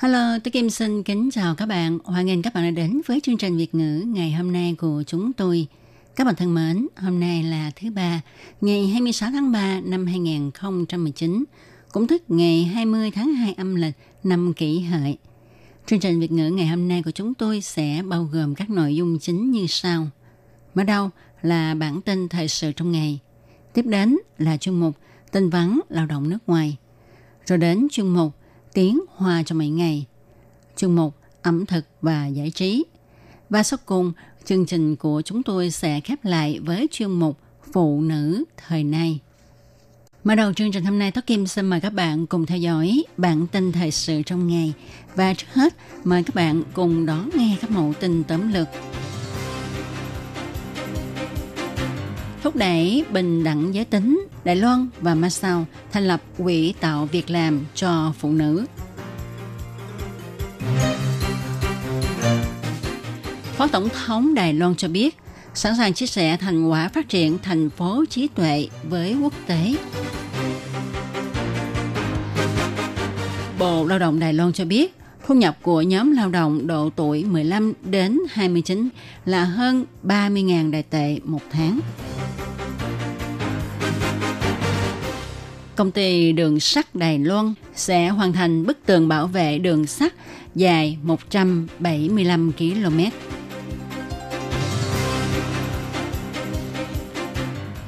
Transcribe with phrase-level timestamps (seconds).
[0.00, 1.98] Hello, tôi Kim xin kính chào các bạn.
[2.04, 5.02] Hoan nghênh các bạn đã đến với chương trình Việt ngữ ngày hôm nay của
[5.06, 5.66] chúng tôi.
[6.16, 8.20] Các bạn thân mến, hôm nay là thứ ba,
[8.60, 11.44] ngày 26 tháng 3 năm 2019,
[11.92, 15.18] cũng tức ngày 20 tháng 2 âm lịch năm kỷ hợi.
[15.86, 18.96] Chương trình Việt ngữ ngày hôm nay của chúng tôi sẽ bao gồm các nội
[18.96, 20.06] dung chính như sau.
[20.74, 21.10] Mở đầu
[21.42, 23.18] là bản tin thời sự trong ngày.
[23.72, 24.96] Tiếp đến là chuyên mục
[25.32, 26.76] tin vắn lao động nước ngoài.
[27.46, 28.37] Rồi đến chuyên mục
[28.78, 30.06] tiếng hoa cho mỗi ngày.
[30.76, 32.84] chương mục ẩm thực và giải trí.
[33.50, 34.12] Và sau cùng,
[34.44, 37.38] chương trình của chúng tôi sẽ khép lại với chương mục
[37.72, 39.18] Phụ nữ thời nay.
[40.24, 43.04] Mở đầu chương trình hôm nay, Tố Kim xin mời các bạn cùng theo dõi
[43.16, 44.72] bản tin thời sự trong ngày.
[45.14, 48.68] Và trước hết, mời các bạn cùng đón nghe các mẫu tin tóm lược.
[52.42, 57.30] Thúc đẩy bình đẳng giới tính, Đài Loan và Macau thành lập quỹ tạo việc
[57.30, 58.66] làm cho phụ nữ.
[63.56, 65.16] Phó Tổng thống Đài Loan cho biết,
[65.54, 69.74] sẵn sàng chia sẻ thành quả phát triển thành phố trí tuệ với quốc tế.
[73.58, 74.94] Bộ Lao động Đài Loan cho biết,
[75.26, 78.88] thu nhập của nhóm lao động độ tuổi 15 đến 29
[79.24, 81.80] là hơn 30.000 đài tệ một tháng.
[85.78, 90.14] Công ty đường sắt Đài Loan sẽ hoàn thành bức tường bảo vệ đường sắt
[90.54, 93.00] dài 175 km.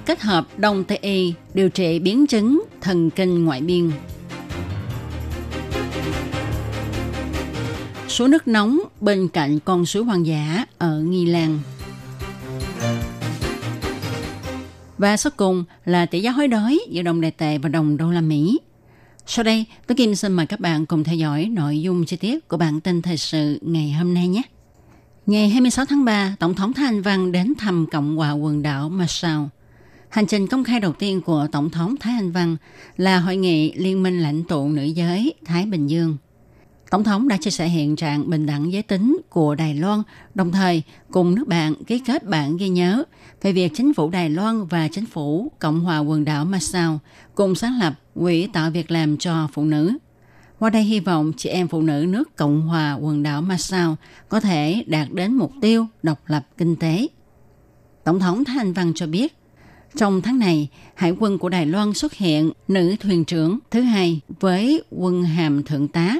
[0.07, 3.91] Kết hợp Đông Tây Y điều trị biến chứng thần kinh ngoại biên.
[8.09, 11.59] Số nước nóng bên cạnh con suối hoang dã ở Nghi Lan.
[15.01, 18.11] Và sau cùng là tỷ giá hối đoái giữa đồng đại tệ và đồng đô
[18.11, 18.61] la Mỹ.
[19.27, 22.49] Sau đây, tôi Kim xin mời các bạn cùng theo dõi nội dung chi tiết
[22.49, 24.43] của bản tin thời sự ngày hôm nay nhé.
[25.27, 28.89] Ngày 26 tháng 3, Tổng thống Thái Anh Văn đến thăm Cộng hòa quần đảo
[28.89, 29.43] Marshall.
[30.09, 32.57] Hành trình công khai đầu tiên của Tổng thống Thái Anh Văn
[32.97, 36.17] là hội nghị Liên minh lãnh tụ nữ giới Thái Bình Dương.
[36.91, 40.03] Tổng thống đã chia sẻ hiện trạng bình đẳng giới tính của Đài Loan,
[40.35, 43.05] đồng thời cùng nước bạn ký kết bản ghi nhớ
[43.43, 46.99] về việc chính phủ Đài Loan và chính phủ Cộng hòa quần đảo Macau
[47.35, 49.97] cùng sáng lập quỹ tạo việc làm cho phụ nữ.
[50.59, 53.97] Qua đây hy vọng chị em phụ nữ nước Cộng hòa quần đảo Macau
[54.29, 57.07] có thể đạt đến mục tiêu độc lập kinh tế.
[58.05, 59.37] Tổng thống Thái Anh Văn cho biết,
[59.97, 64.21] trong tháng này, Hải quân của Đài Loan xuất hiện nữ thuyền trưởng thứ hai
[64.41, 66.17] với quân hàm thượng tá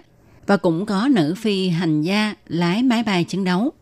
[0.51, 3.73] và cũng có nữ phi hành gia lái máy bay chiến đấu.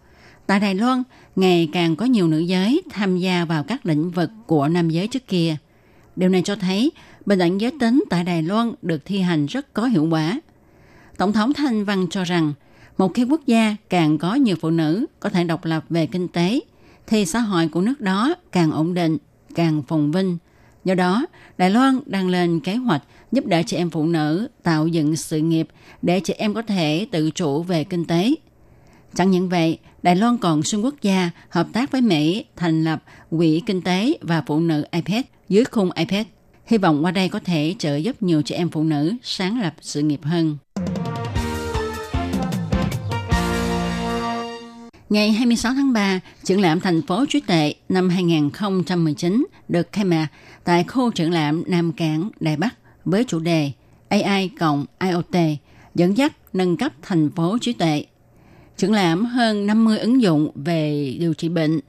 [0.47, 1.03] Tại Đài Loan,
[1.37, 5.09] ngày càng có nhiều nữ giới tham gia vào các lĩnh vực của nam giới
[5.09, 5.57] trước kia.
[6.17, 6.93] Điều này cho thấy
[7.27, 10.41] bình đẳng giới tính tại Đài Loan được thi hành rất có hiệu quả.
[11.17, 12.53] Tổng thống Thanh Văn cho rằng,
[12.99, 16.29] một khi quốc gia càng có nhiều phụ nữ có thể độc lập về kinh
[16.29, 16.61] tế,
[17.07, 19.19] thì xã hội của nước đó càng ổn định,
[19.55, 20.39] càng phồn vinh.
[20.85, 21.27] Do đó,
[21.59, 23.03] Đài Loan đang lên kế hoạch
[23.33, 25.69] giúp đỡ chị em phụ nữ tạo dựng sự nghiệp
[26.03, 28.35] để chị em có thể tự chủ về kinh tế.
[29.15, 33.03] Chẳng những vậy, Đài Loan còn xuyên quốc gia hợp tác với Mỹ thành lập
[33.31, 36.27] Quỹ Kinh tế và Phụ nữ IPED dưới khung IPED.
[36.67, 39.75] Hy vọng qua đây có thể trợ giúp nhiều chị em phụ nữ sáng lập
[39.81, 40.57] sự nghiệp hơn.
[45.09, 50.29] Ngày 26 tháng 3, triển lãm thành phố trí tuệ năm 2019 được khai mạc
[50.65, 52.75] tại khu triển lãm Nam Cảng, Đài Bắc
[53.11, 53.73] với chủ đề
[54.09, 55.37] AI cộng IoT
[55.95, 58.05] dẫn dắt nâng cấp thành phố trí tuệ.
[58.77, 61.81] Triển lãm hơn 50 ứng dụng về điều trị bệnh,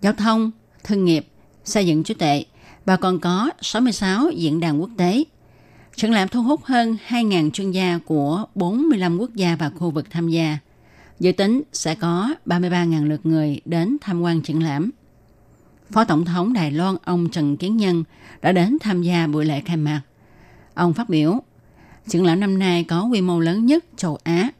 [0.00, 0.50] giao thông,
[0.84, 1.26] thương nghiệp,
[1.64, 2.44] xây dựng trí tuệ
[2.84, 5.24] và còn có 66 diễn đàn quốc tế.
[5.96, 10.06] Triển lãm thu hút hơn 2.000 chuyên gia của 45 quốc gia và khu vực
[10.10, 10.58] tham gia.
[11.20, 14.90] Dự tính sẽ có 33.000 lượt người đến tham quan triển lãm.
[15.90, 18.04] Phó Tổng thống Đài Loan ông Trần Kiến Nhân
[18.42, 20.02] đã đến tham gia buổi lễ khai mạc.
[20.78, 21.40] Ông phát biểu,
[22.08, 24.50] triển lãm năm nay có quy mô lớn nhất châu Á,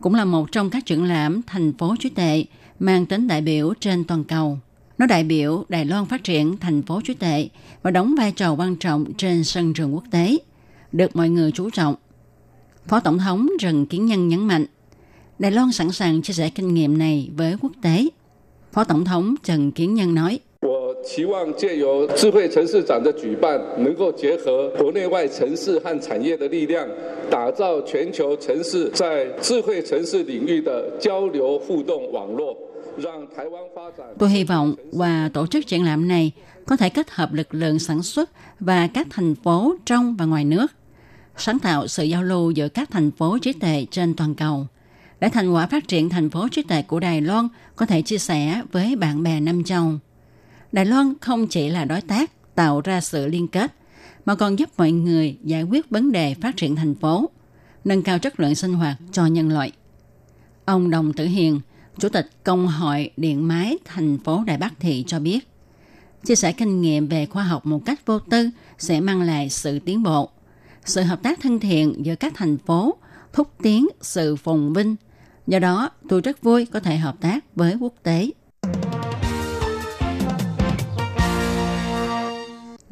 [0.00, 2.44] cũng là một trong các triển lãm thành phố trí tuệ
[2.78, 4.58] mang tính đại biểu trên toàn cầu.
[4.98, 7.48] Nó đại biểu Đài Loan phát triển thành phố trí tuệ
[7.82, 10.38] và đóng vai trò quan trọng trên sân trường quốc tế,
[10.92, 11.94] được mọi người chú trọng.
[12.88, 14.66] Phó Tổng thống Trần Kiến Nhân nhấn mạnh,
[15.38, 18.08] Đài Loan sẵn sàng chia sẻ kinh nghiệm này với quốc tế.
[18.72, 20.40] Phó Tổng thống Trần Kiến Nhân nói,
[21.03, 26.87] 期望借由智慧城市展的举办，能够结合国内外城市和产业的力量，
[27.29, 32.57] 打造全球城市在智慧城市领域的交流互动网络，
[32.97, 34.05] 让台湾发展。
[34.17, 36.31] Tôi hy vọng qua tổ chức triển lãm này
[36.65, 38.29] có thể kết hợp lực lượng sản xuất
[38.59, 40.67] và các thành phố trong và ngoài nước,
[41.37, 44.65] sáng tạo sự giao lưu giữa các thành phố trí tuệ trên toàn cầu.
[45.19, 48.17] Để thành quả phát triển thành phố trí tuệ của Đài Loan có thể chia
[48.17, 49.83] sẻ với bạn bè Nam Châu.
[50.72, 53.72] Đài Loan không chỉ là đối tác tạo ra sự liên kết,
[54.24, 57.30] mà còn giúp mọi người giải quyết vấn đề phát triển thành phố,
[57.84, 59.72] nâng cao chất lượng sinh hoạt cho nhân loại.
[60.64, 61.60] Ông Đồng Tử Hiền,
[61.98, 65.48] Chủ tịch Công hội Điện máy thành phố Đài Bắc Thị cho biết,
[66.24, 69.78] chia sẻ kinh nghiệm về khoa học một cách vô tư sẽ mang lại sự
[69.78, 70.30] tiến bộ.
[70.84, 72.96] Sự hợp tác thân thiện giữa các thành phố
[73.32, 74.96] thúc tiến sự phồn vinh.
[75.46, 78.30] Do đó, tôi rất vui có thể hợp tác với quốc tế.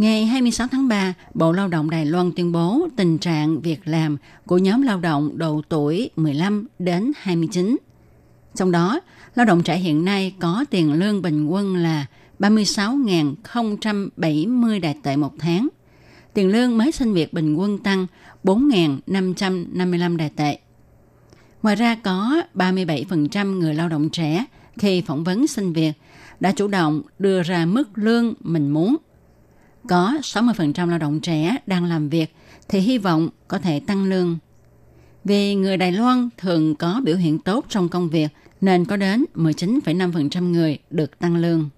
[0.00, 4.16] Ngày 26 tháng 3, Bộ Lao động Đài Loan tuyên bố tình trạng việc làm
[4.46, 7.76] của nhóm lao động độ tuổi 15 đến 29.
[8.54, 9.00] Trong đó,
[9.34, 12.06] lao động trẻ hiện nay có tiền lương bình quân là
[12.38, 15.68] 36.070 đại tệ một tháng.
[16.34, 18.06] Tiền lương mới sinh việc bình quân tăng
[18.44, 20.58] 4.555 đại tệ.
[21.62, 24.44] Ngoài ra có 37% người lao động trẻ
[24.78, 25.92] khi phỏng vấn sinh việc
[26.40, 28.96] đã chủ động đưa ra mức lương mình muốn.
[29.88, 32.34] Có 60% lao động trẻ đang làm việc
[32.68, 34.38] thì hy vọng có thể tăng lương.
[35.24, 38.28] Vì người Đài Loan thường có biểu hiện tốt trong công việc
[38.60, 41.68] nên có đến 19,5% người được tăng lương.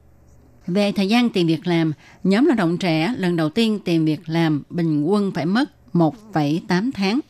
[0.67, 1.93] Về thời gian tìm việc làm,
[2.25, 6.91] nhóm lao động trẻ lần đầu tiên tìm việc làm bình quân phải mất 1,8
[6.95, 7.21] tháng.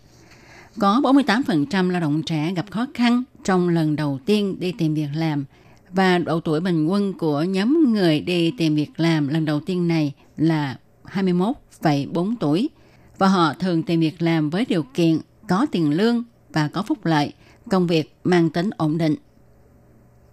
[0.78, 5.08] Có 48% lao động trẻ gặp khó khăn trong lần đầu tiên đi tìm việc
[5.14, 5.44] làm
[5.92, 9.88] và độ tuổi bình quân của nhóm người đi tìm việc làm lần đầu tiên
[9.88, 12.70] này là 21,4 tuổi
[13.18, 15.18] và họ thường tìm việc làm với điều kiện
[15.48, 17.32] có tiền lương và có phúc lợi,
[17.70, 19.14] công việc mang tính ổn định.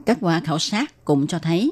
[0.05, 1.71] Kết quả khảo sát cũng cho thấy,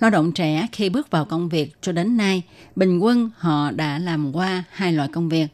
[0.00, 2.42] lao động trẻ khi bước vào công việc cho đến nay,
[2.76, 5.46] bình quân họ đã làm qua hai loại công việc.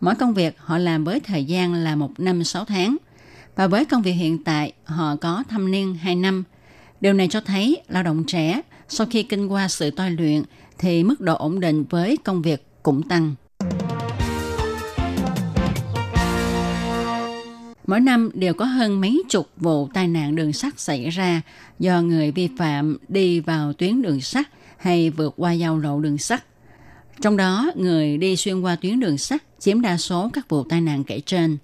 [0.00, 2.96] Mỗi công việc họ làm với thời gian là một năm 6 tháng.
[3.56, 6.44] Và với công việc hiện tại, họ có thâm niên 2 năm.
[7.00, 10.42] Điều này cho thấy lao động trẻ sau khi kinh qua sự tôi luyện
[10.78, 13.34] thì mức độ ổn định với công việc cũng tăng.
[17.86, 21.42] Mỗi năm đều có hơn mấy chục vụ tai nạn đường sắt xảy ra
[21.78, 26.18] do người vi phạm đi vào tuyến đường sắt hay vượt qua giao lộ đường
[26.18, 26.44] sắt.
[27.20, 30.80] Trong đó, người đi xuyên qua tuyến đường sắt chiếm đa số các vụ tai
[30.80, 31.58] nạn kể trên.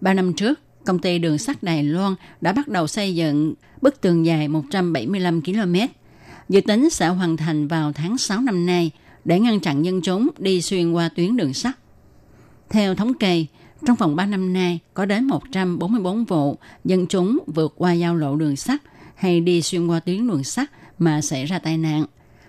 [0.00, 4.00] Ba năm trước, công ty đường sắt Đài Loan đã bắt đầu xây dựng bức
[4.00, 5.74] tường dài 175 km.
[6.48, 8.90] Dự tính sẽ hoàn thành vào tháng 6 năm nay
[9.24, 11.78] để ngăn chặn dân chúng đi xuyên qua tuyến đường sắt.
[12.70, 13.46] Theo thống kê,
[13.86, 18.36] trong vòng 3 năm nay có đến 144 vụ dân chúng vượt qua giao lộ
[18.36, 18.82] đường sắt
[19.14, 22.04] hay đi xuyên qua tuyến đường sắt mà xảy ra tai nạn,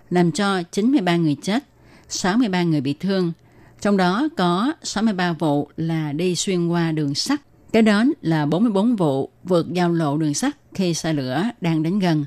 [0.10, 1.64] làm cho 93 người chết,
[2.10, 3.32] 63 người bị thương.
[3.82, 7.42] Trong đó có 63 vụ là đi xuyên qua đường sắt.
[7.74, 12.00] Kế đến là 44 vụ vượt giao lộ đường sắt khi xe lửa đang đến
[12.00, 12.26] gần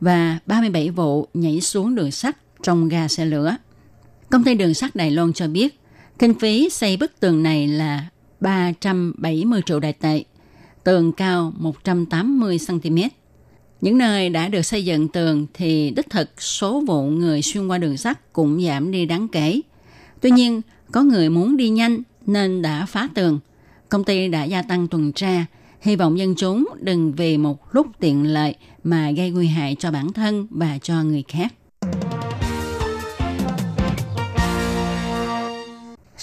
[0.00, 3.56] và 37 vụ nhảy xuống đường sắt trong ga xe lửa.
[4.30, 5.80] Công ty đường sắt Đài Loan cho biết,
[6.18, 8.06] kinh phí xây bức tường này là
[8.40, 10.24] 370 triệu đại tệ,
[10.84, 12.98] tường cao 180 cm.
[13.80, 17.78] Những nơi đã được xây dựng tường thì đích thực số vụ người xuyên qua
[17.78, 19.60] đường sắt cũng giảm đi đáng kể.
[20.20, 20.60] Tuy nhiên,
[20.92, 23.38] có người muốn đi nhanh nên đã phá tường.
[23.88, 25.46] Công ty đã gia tăng tuần tra,
[25.80, 29.90] hy vọng dân chúng đừng vì một lúc tiện lợi mà gây nguy hại cho
[29.90, 31.54] bản thân và cho người khác.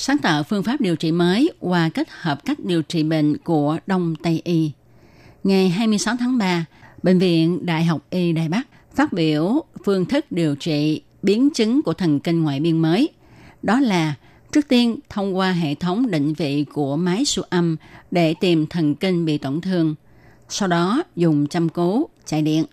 [0.05, 3.77] sáng tạo phương pháp điều trị mới và kết hợp cách điều trị bệnh của
[3.87, 4.71] Đông Tây Y.
[5.43, 6.65] Ngày 26 tháng 3,
[7.03, 11.81] Bệnh viện Đại học Y Đài Bắc phát biểu phương thức điều trị biến chứng
[11.81, 13.09] của thần kinh ngoại biên mới.
[13.63, 14.15] Đó là
[14.53, 17.75] trước tiên thông qua hệ thống định vị của máy siêu âm
[18.11, 19.95] để tìm thần kinh bị tổn thương.
[20.49, 22.65] Sau đó dùng chăm cứu, chạy điện.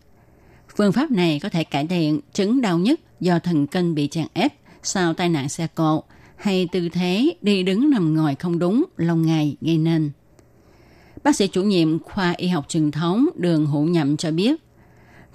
[0.76, 4.26] Phương pháp này có thể cải thiện chứng đau nhức do thần kinh bị chèn
[4.32, 6.02] ép sau tai nạn xe cộ
[6.36, 10.10] hay tư thế đi đứng nằm ngồi không đúng lâu ngày gây nên.
[11.24, 14.60] Bác sĩ chủ nhiệm khoa y học truyền thống đường hữu nhậm cho biết,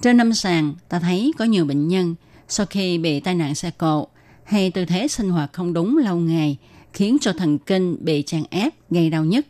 [0.02, 2.16] trên năm sàng ta thấy có nhiều bệnh nhân
[2.48, 4.08] sau khi bị tai nạn xe cộ
[4.46, 6.58] hay tư thế sinh hoạt không đúng lâu ngày
[6.94, 9.46] khiến cho thần kinh bị chèn ép gây đau nhức.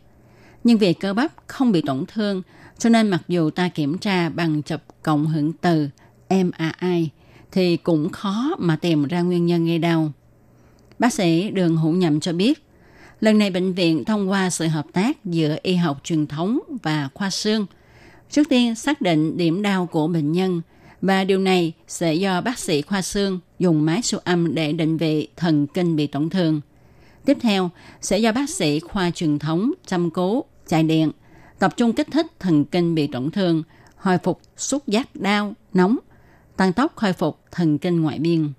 [0.64, 2.42] Nhưng vì cơ bắp không bị tổn thương,
[2.78, 5.88] cho nên mặc dù ta kiểm tra bằng chụp cộng hưởng từ
[6.30, 7.08] MRI
[7.52, 10.12] thì cũng khó mà tìm ra nguyên nhân gây đau.
[10.98, 12.66] Bác sĩ Đường Hữu Nhậm cho biết,
[13.20, 17.08] lần này bệnh viện thông qua sự hợp tác giữa y học truyền thống và
[17.14, 17.66] khoa xương,
[18.30, 20.60] trước tiên xác định điểm đau của bệnh nhân
[21.02, 24.96] và điều này sẽ do bác sĩ khoa xương dùng máy siêu âm để định
[24.96, 26.60] vị thần kinh bị tổn thương.
[27.24, 27.70] Tiếp theo
[28.00, 31.10] sẽ do bác sĩ khoa truyền thống chăm cứu chạy điện
[31.58, 33.62] tập trung kích thích thần kinh bị tổn thương,
[33.96, 35.98] hồi phục xúc giác đau, nóng,
[36.56, 38.52] tăng tốc khôi phục thần kinh ngoại biên.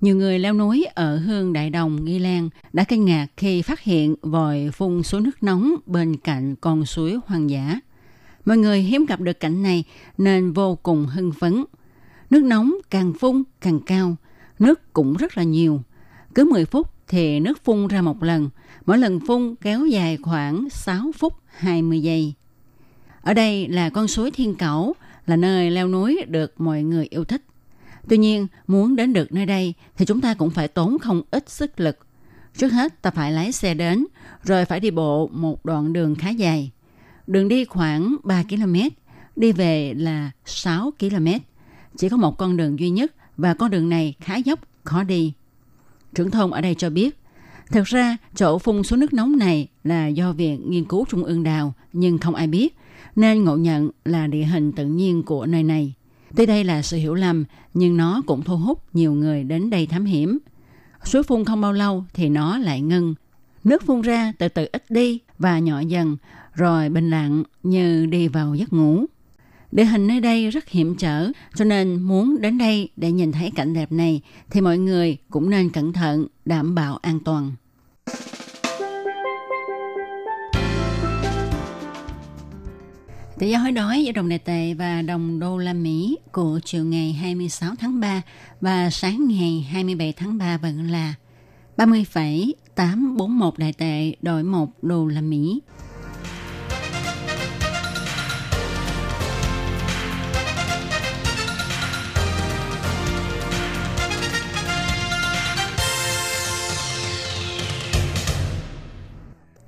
[0.00, 3.80] Nhiều người leo núi ở Hương Đại Đồng, Nghi Lan đã kinh ngạc khi phát
[3.80, 7.80] hiện vòi phun suối nước nóng bên cạnh con suối hoang dã.
[8.44, 9.84] Mọi người hiếm gặp được cảnh này
[10.18, 11.64] nên vô cùng hưng phấn.
[12.30, 14.16] Nước nóng càng phun càng cao,
[14.58, 15.82] nước cũng rất là nhiều.
[16.34, 18.50] Cứ 10 phút thì nước phun ra một lần.
[18.86, 22.34] Mỗi lần phun kéo dài khoảng 6 phút 20 giây.
[23.22, 24.94] Ở đây là con suối Thiên Cẩu,
[25.26, 27.42] là nơi leo núi được mọi người yêu thích.
[28.08, 31.50] Tuy nhiên, muốn đến được nơi đây thì chúng ta cũng phải tốn không ít
[31.50, 31.98] sức lực.
[32.56, 34.06] Trước hết, ta phải lái xe đến,
[34.44, 36.70] rồi phải đi bộ một đoạn đường khá dài.
[37.30, 38.74] Đường đi khoảng 3 km,
[39.36, 41.26] đi về là 6 km.
[41.96, 45.32] Chỉ có một con đường duy nhất và con đường này khá dốc, khó đi.
[46.14, 47.18] Trưởng thôn ở đây cho biết,
[47.68, 51.42] thật ra chỗ phun số nước nóng này là do Viện Nghiên cứu Trung ương
[51.42, 52.76] đào, nhưng không ai biết,
[53.16, 55.94] nên ngộ nhận là địa hình tự nhiên của nơi này.
[56.36, 57.44] Tuy đây là sự hiểu lầm,
[57.74, 60.38] nhưng nó cũng thu hút nhiều người đến đây thám hiểm.
[61.04, 63.14] Suối phun không bao lâu thì nó lại ngưng.
[63.64, 66.16] Nước phun ra từ từ ít đi và nhỏ dần,
[66.54, 69.04] rồi bình lặng như đi vào giấc ngủ.
[69.72, 73.50] Địa hình nơi đây rất hiểm trở, cho nên muốn đến đây để nhìn thấy
[73.54, 77.52] cảnh đẹp này thì mọi người cũng nên cẩn thận, đảm bảo an toàn.
[83.38, 86.84] Tỷ giá hối đoái giữa đồng nội tệ và đồng đô la Mỹ của chiều
[86.84, 88.22] ngày 26 tháng 3
[88.60, 91.14] và sáng ngày 27 tháng 3 vẫn là
[91.76, 95.60] 30,841 đại tệ đổi 1 đô la Mỹ.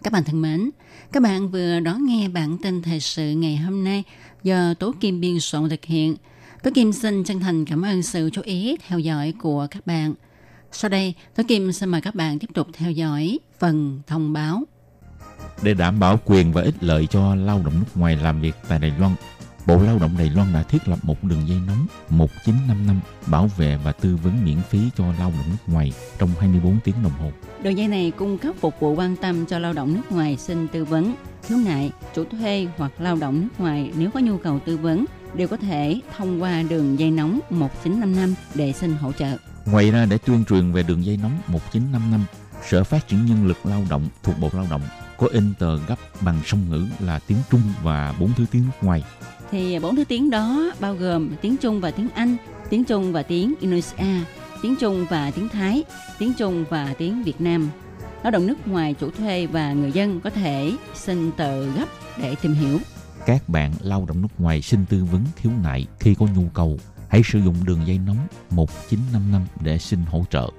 [0.02, 0.70] Các bạn thân mến,
[1.12, 4.04] các bạn vừa đón nghe bản tin thời sự ngày hôm nay
[4.42, 6.16] do Tố Kim biên soạn thực hiện.
[6.62, 10.14] Tố Kim xin chân thành cảm ơn sự chú ý theo dõi của các bạn.
[10.72, 14.62] Sau đây, Tố Kim xin mời các bạn tiếp tục theo dõi phần thông báo.
[15.62, 18.78] Để đảm bảo quyền và ích lợi cho lao động nước ngoài làm việc tại
[18.78, 19.14] Đài Loan,
[19.66, 23.78] Bộ Lao động Đài Loan đã thiết lập một đường dây nóng 1955 bảo vệ
[23.84, 27.32] và tư vấn miễn phí cho lao động nước ngoài trong 24 tiếng đồng hồ.
[27.62, 30.68] Đường dây này cung cấp phục vụ quan tâm cho lao động nước ngoài xin
[30.68, 34.58] tư vấn, khiếu nại, chủ thuê hoặc lao động nước ngoài nếu có nhu cầu
[34.58, 35.04] tư vấn
[35.34, 39.36] đều có thể thông qua đường dây nóng 1955 để xin hỗ trợ.
[39.66, 42.24] Ngoài ra để tuyên truyền về đường dây nóng 1955,
[42.68, 44.82] Sở Phát triển Nhân lực Lao động thuộc Bộ Lao động
[45.16, 48.86] có in tờ gấp bằng song ngữ là tiếng Trung và bốn thứ tiếng nước
[48.86, 49.04] ngoài.
[49.50, 52.36] Thì bốn thứ tiếng đó bao gồm tiếng Trung và tiếng Anh,
[52.70, 54.04] tiếng Trung và tiếng Indonesia,
[54.62, 55.84] tiếng Trung và tiếng Thái,
[56.18, 57.70] tiếng Trung và tiếng Việt Nam.
[58.22, 61.86] Lao động nước ngoài chủ thuê và người dân có thể xin tờ gấp
[62.18, 62.78] để tìm hiểu.
[63.26, 66.78] Các bạn lao động nước ngoài xin tư vấn khiếu nại khi có nhu cầu,
[67.08, 70.50] hãy sử dụng đường dây nóng 1955 để xin hỗ trợ.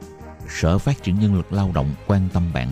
[0.49, 2.71] Sở Phát triển Nhân lực Lao động quan tâm bạn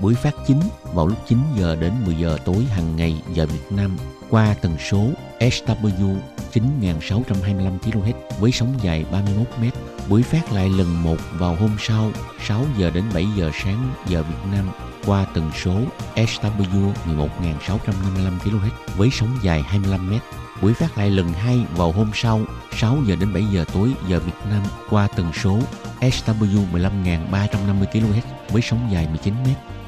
[0.00, 0.60] Buổi phát chính
[0.94, 3.96] vào lúc 9 giờ đến 10 giờ tối hàng ngày giờ Việt Nam
[4.30, 5.06] qua tần số
[5.40, 6.16] SW
[6.52, 9.64] 9625 kHz với sóng dài 31 m.
[10.08, 12.12] Buổi phát lại lần một vào hôm sau
[12.46, 14.70] 6 giờ đến 7 giờ sáng giờ Việt Nam
[15.06, 15.74] qua tần số
[16.16, 20.14] SW 11655 kHz với sóng dài 25 m.
[20.62, 22.40] Buổi phát lại lần hai vào hôm sau
[22.72, 25.58] 6 giờ đến 7 giờ tối giờ Việt Nam qua tần số
[26.00, 29.77] SW 15350 kHz với sóng dài 19 m.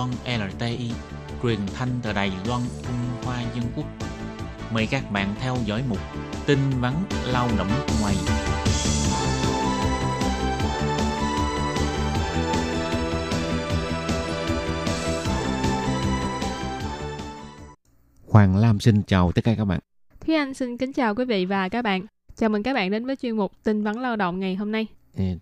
[0.00, 0.90] Loan LTI,
[1.42, 3.86] truyền thanh từ Đài Loan, Trung Hoa Dân Quốc.
[4.74, 5.98] Mời các bạn theo dõi mục
[6.46, 6.94] tin vắn
[7.26, 7.68] lao động
[8.00, 8.14] ngoài.
[18.28, 19.80] Hoàng Lam xin chào tất cả các bạn.
[20.20, 22.06] Thúy Anh xin kính chào quý vị và các bạn.
[22.36, 24.86] Chào mừng các bạn đến với chuyên mục tin vắn lao động ngày hôm nay.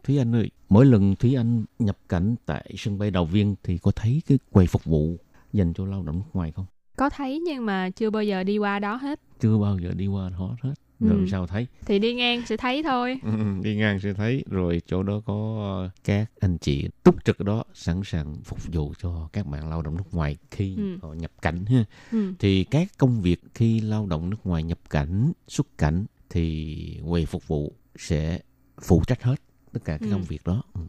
[0.04, 3.78] Thúy Anh ơi, mỗi lần Thúy Anh nhập cảnh tại sân bay Đào Viên thì
[3.78, 5.16] có thấy cái quầy phục vụ
[5.52, 6.66] dành cho lao động nước ngoài không?
[6.96, 9.20] Có thấy nhưng mà chưa bao giờ đi qua đó hết.
[9.40, 10.75] Chưa bao giờ đi qua đó hết.
[11.00, 11.26] Rồi Ừ.
[11.30, 11.66] sao thấy?
[11.87, 13.20] Thì đi ngang sẽ thấy thôi.
[13.25, 13.30] Ừ,
[13.62, 18.00] đi ngang sẽ thấy rồi chỗ đó có các anh chị túc trực đó sẵn
[18.04, 20.98] sàng phục vụ cho các bạn lao động nước ngoài khi Ừ.
[21.02, 21.84] họ nhập cảnh ha.
[22.12, 22.32] Ừ.
[22.38, 27.26] Thì các công việc khi lao động nước ngoài nhập cảnh, xuất cảnh thì quầy
[27.26, 28.38] phục vụ sẽ
[28.82, 29.37] phụ trách hết
[29.78, 30.12] tất cả các Ừ.
[30.12, 30.62] công việc đó.
[30.75, 30.80] Ừ.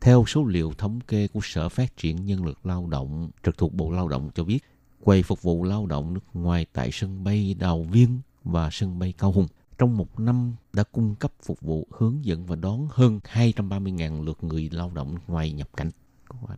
[0.00, 3.74] Theo số liệu thống kê của Sở Phát triển Nhân lực Lao động trực thuộc
[3.74, 4.64] Bộ Lao động cho biết,
[5.04, 9.14] quầy phục vụ lao động nước ngoài tại sân bay Đào Viên và sân bay
[9.18, 9.46] Cao Hùng
[9.78, 14.38] trong một năm đã cung cấp phục vụ hướng dẫn và đón hơn 230.000 lượt
[14.44, 15.90] người lao động nước ngoài nhập cảnh.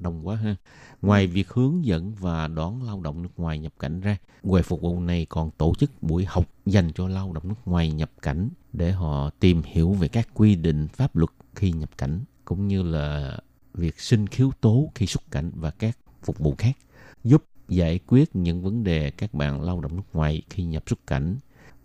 [0.00, 0.56] Đông quá ha.
[1.02, 4.80] Ngoài việc hướng dẫn và đón lao động nước ngoài nhập cảnh ra, quầy phục
[4.80, 8.48] vụ này còn tổ chức buổi học dành cho lao động nước ngoài nhập cảnh
[8.74, 12.82] để họ tìm hiểu về các quy định pháp luật khi nhập cảnh, cũng như
[12.82, 13.36] là
[13.74, 16.76] việc xin khiếu tố khi xuất cảnh và các phục vụ khác,
[17.24, 21.06] giúp giải quyết những vấn đề các bạn lao động nước ngoài khi nhập xuất
[21.06, 21.36] cảnh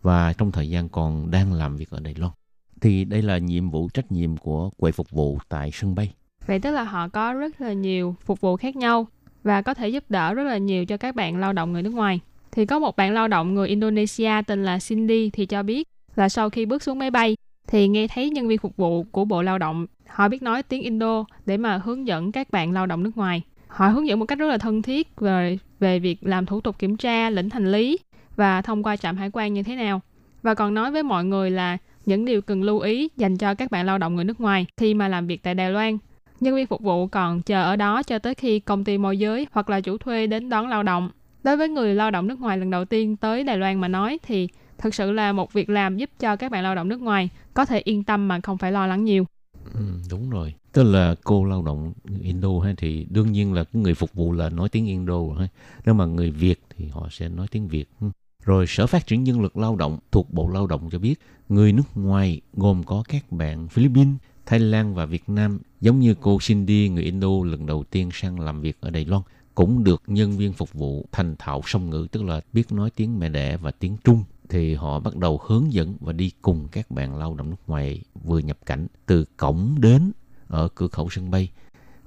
[0.01, 2.34] và trong thời gian còn đang làm việc ở Đài Loan.
[2.81, 6.13] Thì đây là nhiệm vụ trách nhiệm của quầy phục vụ tại sân bay.
[6.46, 9.08] Vậy tức là họ có rất là nhiều phục vụ khác nhau
[9.43, 11.93] và có thể giúp đỡ rất là nhiều cho các bạn lao động người nước
[11.93, 12.19] ngoài.
[12.51, 15.88] Thì có một bạn lao động người Indonesia tên là Cindy thì cho biết
[16.19, 17.35] là sau khi bước xuống máy bay
[17.67, 20.82] thì nghe thấy nhân viên phục vụ của Bộ Lao động họ biết nói tiếng
[20.82, 23.41] Indo để mà hướng dẫn các bạn lao động nước ngoài.
[23.67, 26.79] Họ hướng dẫn một cách rất là thân thiết về về việc làm thủ tục
[26.79, 27.97] kiểm tra, lĩnh hành lý
[28.36, 30.01] và thông qua trạm hải quan như thế nào.
[30.41, 33.71] Và còn nói với mọi người là những điều cần lưu ý dành cho các
[33.71, 35.97] bạn lao động người nước ngoài khi mà làm việc tại Đài Loan.
[36.39, 39.47] Nhân viên phục vụ còn chờ ở đó cho tới khi công ty môi giới
[39.51, 41.10] hoặc là chủ thuê đến đón lao động.
[41.43, 44.19] Đối với người lao động nước ngoài lần đầu tiên tới Đài Loan mà nói
[44.23, 44.47] thì
[44.79, 47.65] thực sự là một việc làm giúp cho các bạn lao động nước ngoài có
[47.65, 49.25] thể yên tâm mà không phải lo lắng nhiều.
[49.73, 50.53] Ừ, đúng rồi.
[50.71, 54.49] Tức là cô lao động Indo ha thì đương nhiên là người phục vụ là
[54.49, 55.47] nói tiếng Indo rồi ha.
[55.85, 57.85] Nếu mà người Việt thì họ sẽ nói tiếng Việt.
[58.01, 58.07] Ừ.
[58.43, 61.73] Rồi Sở Phát triển Nhân lực Lao động thuộc Bộ Lao động cho biết người
[61.73, 64.15] nước ngoài gồm có các bạn Philippines,
[64.45, 68.39] Thái Lan và Việt Nam giống như cô Cindy người Indo lần đầu tiên sang
[68.39, 69.21] làm việc ở Đài Loan
[69.55, 73.19] cũng được nhân viên phục vụ thành thạo song ngữ tức là biết nói tiếng
[73.19, 76.91] mẹ đẻ và tiếng Trung thì họ bắt đầu hướng dẫn và đi cùng các
[76.91, 80.12] bạn lao động nước ngoài vừa nhập cảnh từ cổng đến
[80.47, 81.51] ở cửa khẩu sân bay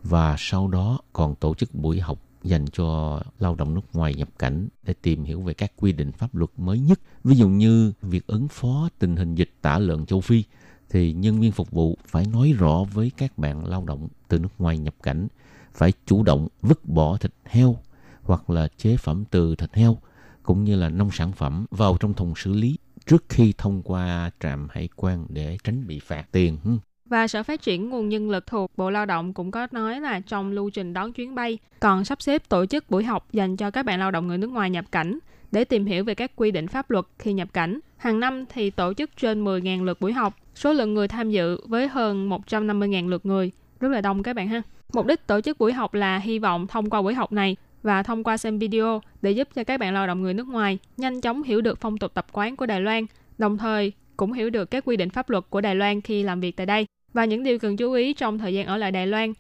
[0.03, 4.29] và sau đó còn tổ chức buổi học dành cho lao động nước ngoài nhập
[4.39, 7.01] cảnh để tìm hiểu về các quy định pháp luật mới nhất.
[7.25, 10.45] Ví dụ như việc ứng phó tình hình dịch tả lợn châu Phi,
[10.91, 14.49] thì nhân viên phục vụ phải nói rõ với các bạn lao động từ nước
[14.59, 15.29] ngoài nhập cảnh
[15.75, 17.77] phải chủ động vứt bỏ thịt heo
[18.23, 19.99] hoặc là chế phẩm từ thịt heo
[20.43, 24.31] cũng như là nông sản phẩm vào trong thùng xử lý trước khi thông qua
[24.41, 26.59] trạm hải quan để tránh bị phạt tiền.
[27.05, 30.21] Và Sở Phát triển Nguồn Nhân lực thuộc Bộ Lao động cũng có nói là
[30.21, 33.71] trong lưu trình đón chuyến bay còn sắp xếp tổ chức buổi học dành cho
[33.71, 35.19] các bạn lao động người nước ngoài nhập cảnh
[35.53, 37.81] để tìm hiểu về các quy định pháp luật khi nhập cảnh.
[37.97, 41.67] Hàng năm thì tổ chức trên 10.000 lượt buổi học, số lượng người tham dự
[41.67, 43.51] với hơn 150.000 lượt người,
[43.81, 44.63] rất là đông các bạn ha.
[44.93, 48.03] Mục đích tổ chức buổi học là hy vọng thông qua buổi học này và
[48.03, 51.21] thông qua xem video để giúp cho các bạn lao động người nước ngoài nhanh
[51.21, 53.07] chóng hiểu được phong tục tập quán của Đài Loan,
[53.39, 56.41] đồng thời cũng hiểu được các quy định pháp luật của Đài Loan khi làm
[56.41, 59.07] việc tại đây và những điều cần chú ý trong thời gian ở lại Đài
[59.07, 59.33] Loan.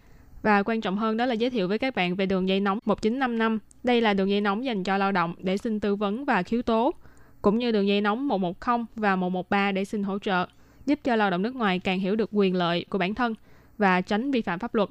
[0.42, 2.78] Và quan trọng hơn đó là giới thiệu với các bạn về đường dây nóng
[2.84, 3.58] 1955.
[3.84, 6.62] Đây là đường dây nóng dành cho lao động để xin tư vấn và khiếu
[6.62, 6.94] tố,
[7.42, 10.46] cũng như đường dây nóng 110 và 113 để xin hỗ trợ,
[10.86, 13.34] giúp cho lao động nước ngoài càng hiểu được quyền lợi của bản thân
[13.78, 14.88] và tránh vi phạm pháp luật.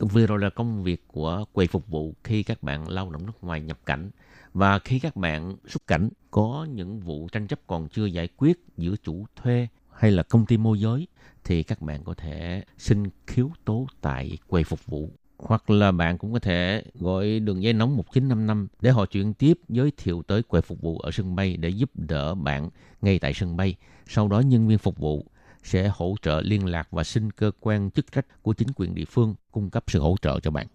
[0.00, 3.32] Vừa rồi là công việc của quầy phục vụ khi các bạn lao động nước
[3.42, 4.10] ngoài nhập cảnh.
[4.54, 8.58] Và khi các bạn xuất cảnh, có những vụ tranh chấp còn chưa giải quyết
[8.76, 11.06] giữa chủ thuê hay là công ty môi giới,
[11.44, 15.10] thì các bạn có thể xin khiếu tố tại quầy phục vụ.
[15.38, 19.58] Hoặc là bạn cũng có thể gọi đường dây nóng 1955 để họ chuyển tiếp
[19.68, 22.70] giới thiệu tới quầy phục vụ ở sân bay để giúp đỡ bạn
[23.02, 23.74] ngay tại sân bay.
[24.06, 25.26] Sau đó nhân viên phục vụ
[25.62, 29.04] sẽ hỗ trợ liên lạc và xin cơ quan chức trách của chính quyền địa
[29.04, 30.66] phương cung cấp sự hỗ trợ cho bạn.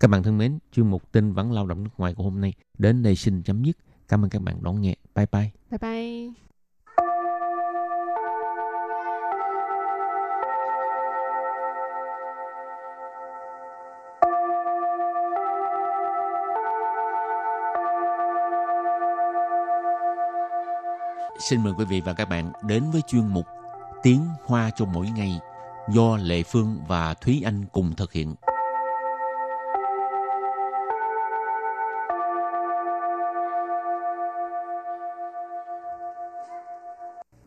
[0.00, 2.52] Các bạn thân mến, chuyên mục tin vắn lao động nước ngoài của hôm nay
[2.78, 3.76] đến đây xin chấm dứt.
[4.08, 4.94] Cảm ơn các bạn đón nghe.
[5.14, 5.50] Bye bye.
[5.70, 6.48] Bye bye.
[21.40, 23.46] Xin mời quý vị và các bạn đến với chuyên mục
[24.02, 25.40] Tiếng Hoa cho mỗi ngày
[25.92, 28.34] do Lệ Phương và Thúy Anh cùng thực hiện.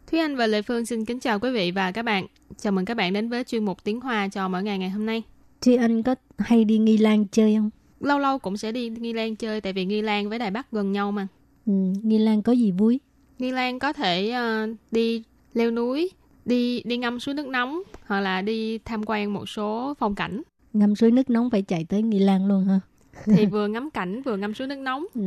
[0.08, 2.28] Thúy Anh và Lệ Phương xin kính chào quý vị và các bạn.
[2.58, 5.06] Chào mừng các bạn đến với chuyên mục Tiếng Hoa cho mỗi ngày ngày hôm
[5.06, 5.24] nay.
[5.62, 7.70] Thúy Anh có hay đi Nghi Lan chơi không?
[8.00, 10.72] Lâu lâu cũng sẽ đi Nghi Lan chơi tại vì Nghi Lan với Đài Bắc
[10.72, 11.28] gần nhau mà.
[11.66, 13.00] Ừ, Nghi Lan có gì vui?
[13.40, 14.34] Nghi Lan có thể
[14.64, 16.12] uh, đi leo núi,
[16.46, 20.42] đi đi ngâm suối nước nóng hoặc là đi tham quan một số phong cảnh.
[20.74, 22.80] Ngâm suối nước nóng phải chạy tới Nghi Lan luôn ha?
[23.26, 25.06] thì vừa ngắm cảnh vừa ngâm suối nước nóng.
[25.14, 25.22] Ừ,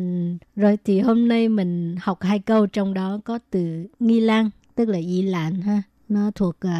[0.56, 4.88] rồi thì hôm nay mình học hai câu trong đó có từ Nghi Lan tức
[4.88, 5.82] là Ý Lạn ha.
[6.08, 6.70] Nó thuộc uh,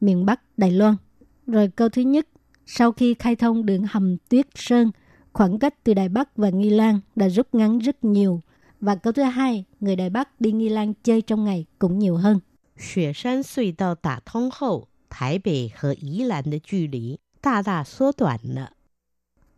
[0.00, 0.94] miền Bắc Đài Loan.
[1.46, 2.28] Rồi câu thứ nhất,
[2.66, 4.90] sau khi khai thông đường hầm Tuyết Sơn,
[5.32, 8.40] khoảng cách từ Đài Bắc và Nghi Lan đã rút ngắn rất nhiều.
[8.80, 12.16] Và câu thứ hai, người Đài Bắc đi Nghi Lan chơi trong ngày cũng nhiều
[12.16, 12.40] hơn.
[12.75, 18.73] 雪山隧道打通后，台北和宜兰的距离大大缩短了。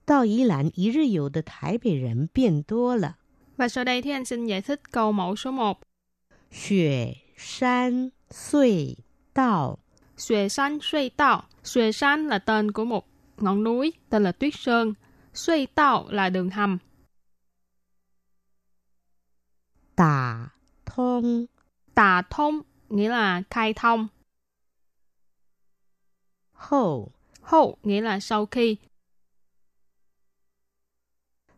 [0.06, 3.18] 到宜兰一日游的台北人变多了。
[3.58, 5.82] Và sau đây thì anh xin giải thích câu mẫu số 1.
[6.52, 8.96] 雪山隧
[9.34, 9.80] 道
[10.18, 11.44] Xuệ San Xuê Tạo.
[11.64, 14.94] Xuệ San là tên của một ngọn núi tên là Tuyết Sơn.
[15.34, 16.80] Xuê Tạo là đường hầm.
[19.96, 20.54] 打
[20.86, 21.48] 通
[21.94, 22.62] Tà thông
[22.95, 24.09] nghĩa là khai thông.
[26.53, 28.77] Hậu Hậu nghĩa là sau khi.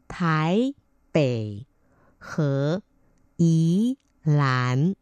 [0.08, 0.74] Thái
[1.14, 1.20] Bắc
[2.18, 2.80] Hờ
[3.36, 3.94] Ý
[4.24, 4.92] Lan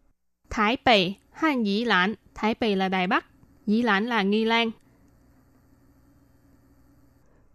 [0.50, 0.92] Thái Bắc
[1.32, 3.26] Han Ý Lan Thái Bắc là Đài Bắc,
[3.66, 4.70] Ý Lan là Nghi Lan.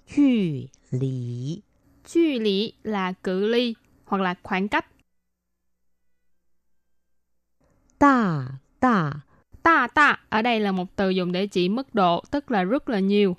[0.07, 1.61] Chư lý
[2.05, 4.85] Chư lý là cự ly hoặc là khoảng cách.
[7.99, 8.47] Đà
[8.79, 9.11] tạ.
[9.63, 12.89] Tạ tạ ở đây là một từ dùng để chỉ mức độ, tức là rất
[12.89, 13.35] là nhiều.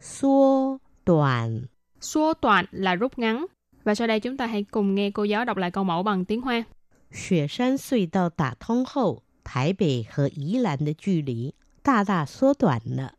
[0.00, 1.60] Xua toàn
[2.00, 3.46] Xua toàn là rút ngắn.
[3.84, 6.24] Và sau đây chúng ta hãy cùng nghe cô giáo đọc lại câu mẫu bằng
[6.24, 6.64] tiếng Hoa.
[7.12, 11.52] Xuế Sơn Sui Đào Đả Thông Hậu, Thái Bệ và Ý Lan Đế Chư Lý,
[11.84, 13.10] Đà Đà Xua Toàn Lợ.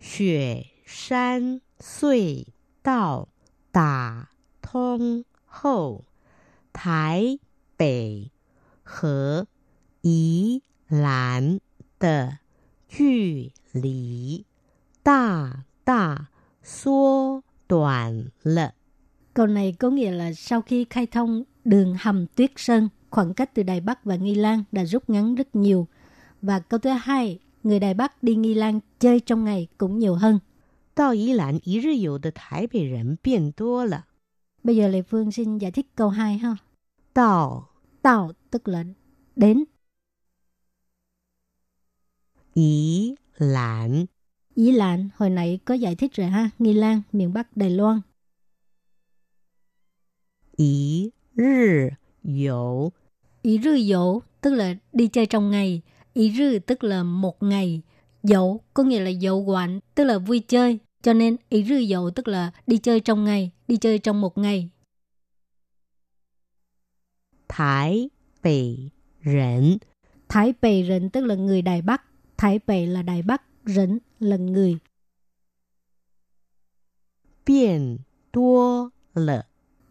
[0.00, 2.44] Xuế Sơn Sui
[2.84, 3.26] Đào
[3.72, 4.24] Đả
[4.62, 6.04] Thông Hậu,
[6.72, 7.38] Thái
[7.81, 8.29] 北
[8.83, 9.47] 和
[10.01, 11.59] 宜兰
[11.99, 12.39] 的
[12.87, 14.45] 距离
[15.03, 16.29] 大大
[16.63, 18.73] 缩短了。
[19.33, 23.53] Câu này có nghĩa là sau khi khai thông đường hầm Tuyết Sơn, khoảng cách
[23.53, 25.87] từ Đài Bắc và Nghi Lan đã rút ngắn rất nhiều.
[26.41, 30.15] Và câu thứ hai, người Đài Bắc đi Nghi Lan chơi trong ngày cũng nhiều
[30.15, 30.39] hơn.
[30.97, 34.07] 到宜兰一日游的台北人变多了。
[34.63, 36.57] Bây giờ Lê Phương xin giải thích câu 2 ha.
[37.13, 37.69] 到
[38.02, 38.84] tạo tức là
[39.36, 39.64] đến.
[42.54, 44.06] Ý Lan
[44.54, 48.00] Ý Lan, hồi nãy có giải thích rồi ha, Nghi Lan, miền Bắc Đài Loan.
[50.56, 51.88] Ý Rư
[52.22, 52.92] Dậu
[53.42, 55.82] Ý Rư Dậu tức là đi chơi trong ngày.
[56.14, 57.82] Ý Rư tức là một ngày.
[58.22, 60.78] Dậu có nghĩa là dậu quạnh, tức là vui chơi.
[61.02, 64.38] Cho nên ý Rư Dậu tức là đi chơi trong ngày, đi chơi trong một
[64.38, 64.70] ngày.
[67.51, 68.09] 台
[68.41, 69.79] 北人
[70.29, 72.03] Thái Bệ Rịnh tức là người Đài Bắc.
[72.37, 74.79] Thái Bệ là Đài Bắc, Rịnh là người.
[77.45, 77.99] 变
[78.31, 79.45] 多了。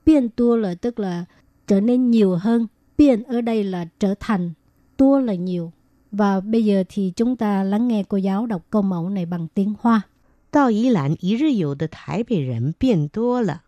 [0.05, 1.25] Biên tua là tức là
[1.67, 2.67] trở nên nhiều hơn.
[2.99, 4.53] Biên ở đây là trở thành,
[4.97, 5.73] tua là nhiều.
[6.11, 9.49] Và bây giờ thì chúng ta lắng nghe cô giáo đọc câu mẫu này bằng
[9.55, 10.03] tiếng Hoa.
[10.51, 13.65] 到宜兰一日游的台北人变多了。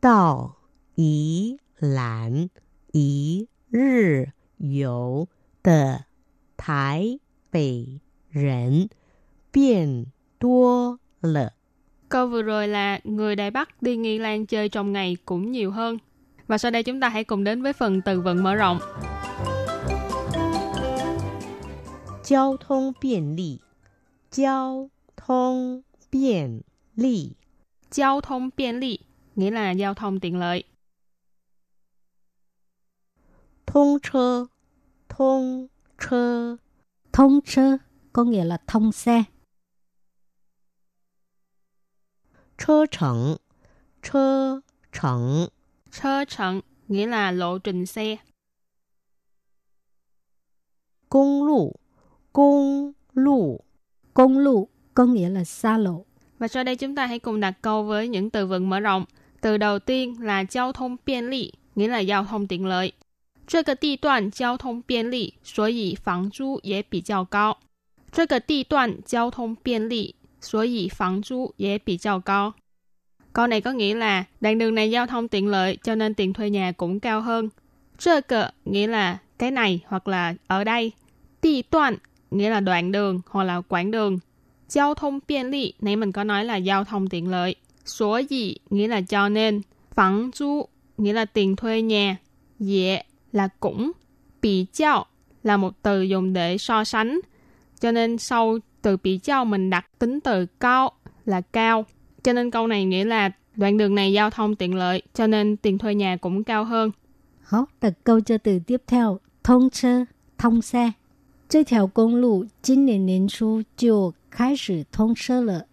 [0.00, 0.56] 到
[0.94, 2.48] 宜兰
[2.92, 4.26] 一日
[4.58, 5.28] 游
[5.62, 6.04] 的
[6.56, 7.18] 台
[7.50, 8.88] 北人
[9.52, 10.06] 变
[10.38, 11.52] 多了。
[12.08, 15.70] Câu vừa rồi là người Đài Bắc đi Nghi Lan chơi trong ngày cũng nhiều
[15.70, 15.98] hơn.
[16.46, 18.78] Và sau đây chúng ta hãy cùng đến với phần từ vựng mở rộng.
[22.24, 23.60] 交通便利，
[24.30, 26.62] 交通便
[26.94, 27.36] 利，
[27.90, 28.98] Giao thông biên lý
[29.36, 30.64] nghĩa là giao thông tiện lợi.
[33.73, 34.45] thông chơ.
[35.09, 35.67] Thông
[36.09, 36.55] chơ.
[37.13, 37.77] Thông chơ
[38.13, 39.23] có nghĩa là thông xe.
[42.57, 43.35] Chơ chẳng
[44.01, 44.59] chơ
[44.91, 45.47] chẳng
[45.91, 48.17] chơ chẳng nghĩa là lộ trình xe.
[51.09, 51.71] Công lộ
[52.33, 53.59] công lộ
[54.13, 56.05] công lộ có nghĩa là xa lộ.
[56.39, 59.05] Và sau đây chúng ta hãy cùng đặt câu với những từ vựng mở rộng.
[59.41, 62.93] Từ đầu tiên là giao thông tiện lợi nghĩa là giao thông tiện lợi.
[63.48, 67.58] 这个地段交通便利，所以房租也比较高。
[68.10, 72.54] 这个地段交通便利，所以房租也比较高。
[73.32, 76.50] Câu này có nghĩa là đoạn đường này giao thông tiện lợi cho nên tiền thuê
[76.50, 77.50] nhà cũng cao hơn.
[77.98, 80.92] 这个 nghĩa là cái này hoặc là ở đây.
[81.42, 81.96] Đi đoạn
[82.30, 84.18] nghĩa là đoạn đường hoặc là quãng đường.
[84.68, 87.54] Giao thông便利, nãy mình có nói là giao thông tiện lợi.
[87.84, 89.62] Số gì nghĩa là cho nên.
[89.94, 90.66] Phẳng du
[90.98, 92.16] nghĩa là tiền thuê nhà.
[92.58, 93.02] Dễ
[93.32, 93.92] là cũng.
[94.42, 95.06] Bị giao
[95.42, 97.20] là một từ dùng để so sánh.
[97.80, 100.92] Cho nên sau từ bị giao mình đặt tính từ cao
[101.24, 101.84] là cao.
[102.22, 105.56] Cho nên câu này nghĩa là đoạn đường này giao thông tiện lợi cho nên
[105.56, 106.92] tiền thuê nhà cũng cao hơn.
[107.42, 110.06] 好，的câu cho từ tiếp theo, thông车,
[110.38, 110.94] thông xe.
[111.48, 115.66] 这条公路今年年初就开始通车了。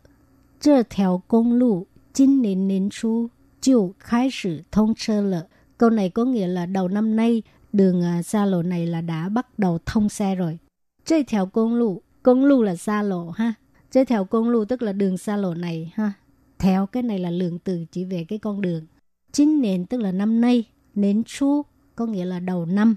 [0.59, 3.29] 这条公路今年年初
[3.61, 5.47] 就开始通车了。
[5.78, 9.28] Câu này có nghĩa là đầu năm nay, đường à, xa lộ này là đã
[9.28, 10.58] bắt đầu thông xe rồi.
[11.04, 13.54] Chơi theo công lụ, công lụ là xa lộ ha.
[13.90, 16.12] Chơi theo công lụ tức là đường xa lộ này ha.
[16.58, 18.86] Theo cái này là lượng từ chỉ về cái con đường.
[19.32, 21.62] Chín nền tức là năm nay, nến chu
[21.94, 22.96] có nghĩa là đầu năm.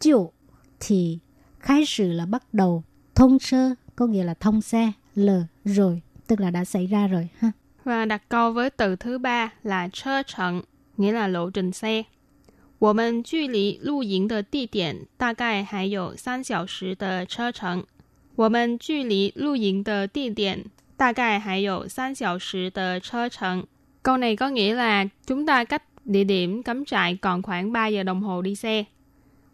[0.00, 0.32] Chịu
[0.80, 1.18] thì
[1.58, 2.82] khai sự là bắt đầu,
[3.14, 5.30] thông sơ có nghĩa là thông xe, l
[5.64, 7.52] rồi, tức là đã xảy ra rồi ha.
[7.84, 10.62] Và đặt câu với từ thứ ba là chơ trận,
[10.96, 12.02] nghĩa là lộ trình xe.
[12.79, 17.83] 我们距离露营的地点大概还有三小时的车程。
[18.35, 23.65] 我们距离露营的地点大概还有三小时的车程。
[24.01, 28.03] Câu này có nghĩa là chúng ta cách địa điểm cắm trại còn khoảng 3 giờ
[28.03, 28.85] đồng hồ đi xe.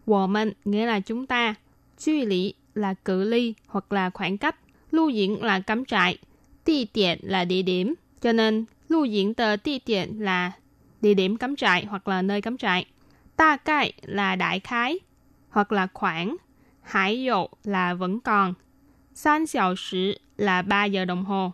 [0.05, 1.55] 我们 nghĩa là chúng ta,
[1.97, 4.55] 距离 là cự ly hoặc là khoảng cách,
[4.91, 6.17] lưu diễn là cắm trại,
[6.65, 10.51] địa điểm là địa điểm, cho nên lưu diễn tờ địa điểm là
[11.01, 12.85] địa điểm cắm trại hoặc là nơi cắm trại.
[13.39, 14.99] Ta cai là đại khái
[15.49, 16.35] hoặc là khoảng,
[16.81, 18.53] hải dụ là vẫn còn,
[19.13, 21.51] san xào sử là 3 giờ đồng hồ.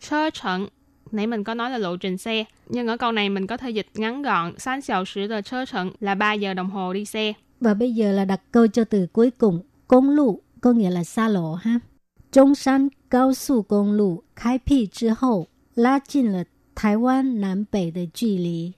[0.00, 0.68] Chơ trận,
[1.10, 3.70] nãy mình có nói là lộ trình xe, nhưng ở câu này mình có thể
[3.70, 7.04] dịch ngắn gọn, san xào sử de chơ trận là 3 giờ đồng hồ đi
[7.04, 7.32] xe.
[7.60, 11.04] Và bây giờ là đặt câu cho từ cuối cùng, công lộ có nghĩa là
[11.04, 11.80] xa lộ ha.
[12.32, 16.44] Trung San cao su công lộ khai辟之后，拉近了
[16.74, 18.74] 台湾南北的距离。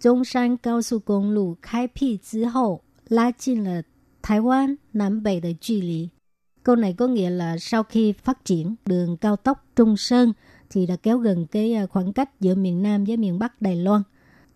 [0.00, 3.82] 中山高速公路开辟之后，拉近了
[4.22, 6.10] 台湾南北的距离。
[6.62, 10.32] Câu này có nghĩa là sau khi phát triển đường cao tốc Trung Sơn
[10.70, 13.76] thì đã kéo gần cái à, khoảng cách giữa miền Nam với miền Bắc Đài
[13.76, 14.02] Loan.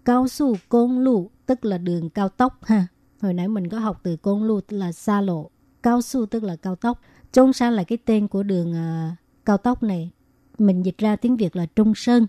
[0.05, 2.87] Cao su côn lu tức là đường cao tốc ha.
[3.21, 5.51] Hồi nãy mình có học từ côn lu tức là xa lộ.
[5.83, 7.01] Cao su tức là cao tốc.
[7.33, 10.11] Trung San là cái tên của đường uh, cao tốc này.
[10.59, 12.27] Mình dịch ra tiếng Việt là Trung Sơn.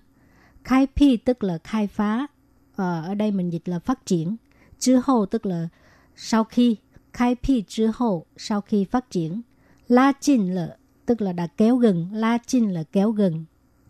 [0.63, 2.27] Khai pi tức là khai phá.
[2.75, 4.35] Ờ, ở đây mình dịch là phát triển.
[4.79, 5.67] Chứ hậu tức là
[6.15, 6.75] sau khi.
[7.13, 9.41] Khai pi chứ hậu sau khi phát triển.
[9.87, 12.07] La Chinh là tức là đã kéo gần.
[12.13, 13.45] La Chinh là kéo gần.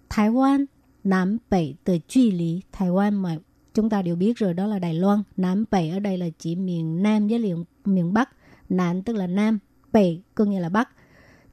[0.10, 0.66] Thái Quan,
[1.04, 3.38] Nam北 từ 距离 Thái Quan mà
[3.74, 5.24] chúng ta đều biết rồi đó là Đài Loan.
[5.38, 8.30] Nam北ở đây là chỉ miền Nam với miền, miền Bắc.
[8.70, 9.60] Nam tức là Nam,
[9.92, 10.90] 北có nghĩa là Bắc.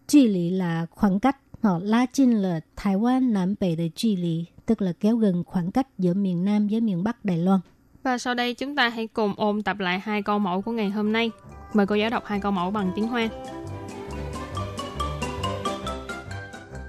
[0.08, 1.36] 距离 là khoảng cách.
[1.62, 5.87] Họ La Chinh là Thái Quan Nam北 từ 距离 tức là kéo gần khoảng cách
[5.97, 7.59] giữa miền Nam với miền Bắc Đài Loan.
[8.03, 10.89] Và sau đây chúng ta hãy cùng ôn tập lại hai câu mẫu của ngày
[10.89, 11.31] hôm nay.
[11.73, 13.29] Mời cô giáo đọc hai câu mẫu bằng tiếng Hoa.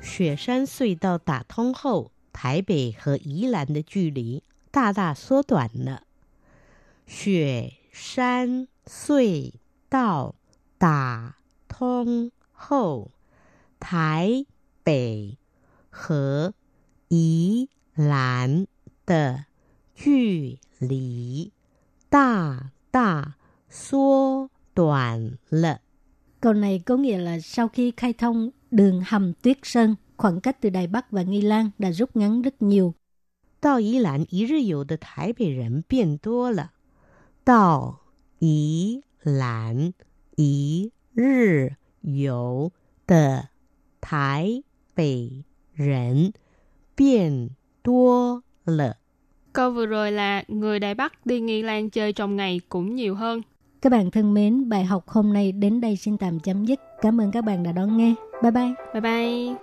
[0.02, 4.40] Xuế Sơn Sui Đào Đả Thông Hậu, Thái Bệ và Ý Lan Đế 距 Lý
[7.92, 9.52] Sơn Sui
[9.90, 10.34] Đào
[10.80, 11.32] Đả
[11.68, 13.10] Thông Hậu,
[13.80, 14.44] Thái
[14.84, 15.34] Bệ
[15.94, 16.52] 和
[17.13, 18.67] 宜兰
[19.05, 19.45] 的
[19.95, 21.51] 距离
[22.09, 23.35] 大大
[23.69, 25.81] 缩短了。
[26.41, 30.61] Câu này có nghĩa là sau khi khai thông đường hầm tuyết sơn, khoảng cách
[30.61, 32.93] từ Đài Bắc và Nghi Lan đã rút ngắn rất nhiều.
[33.61, 36.71] 到宜兰一日游的台北人变多了。
[37.43, 37.99] 到
[38.39, 39.93] 宜兰
[40.37, 42.71] 一日游
[43.05, 43.49] 的
[43.99, 46.31] 台北人
[46.95, 47.49] 变
[47.83, 48.95] 多了。
[49.53, 53.15] Câu vừa rồi là người Đài Bắc đi Nghi Lan chơi trong ngày cũng nhiều
[53.15, 53.41] hơn.
[53.81, 56.79] Các bạn thân mến, bài học hôm nay đến đây xin tạm chấm dứt.
[57.01, 58.13] Cảm ơn các bạn đã đón nghe.
[58.43, 58.73] Bye bye.
[58.93, 59.62] Bye bye!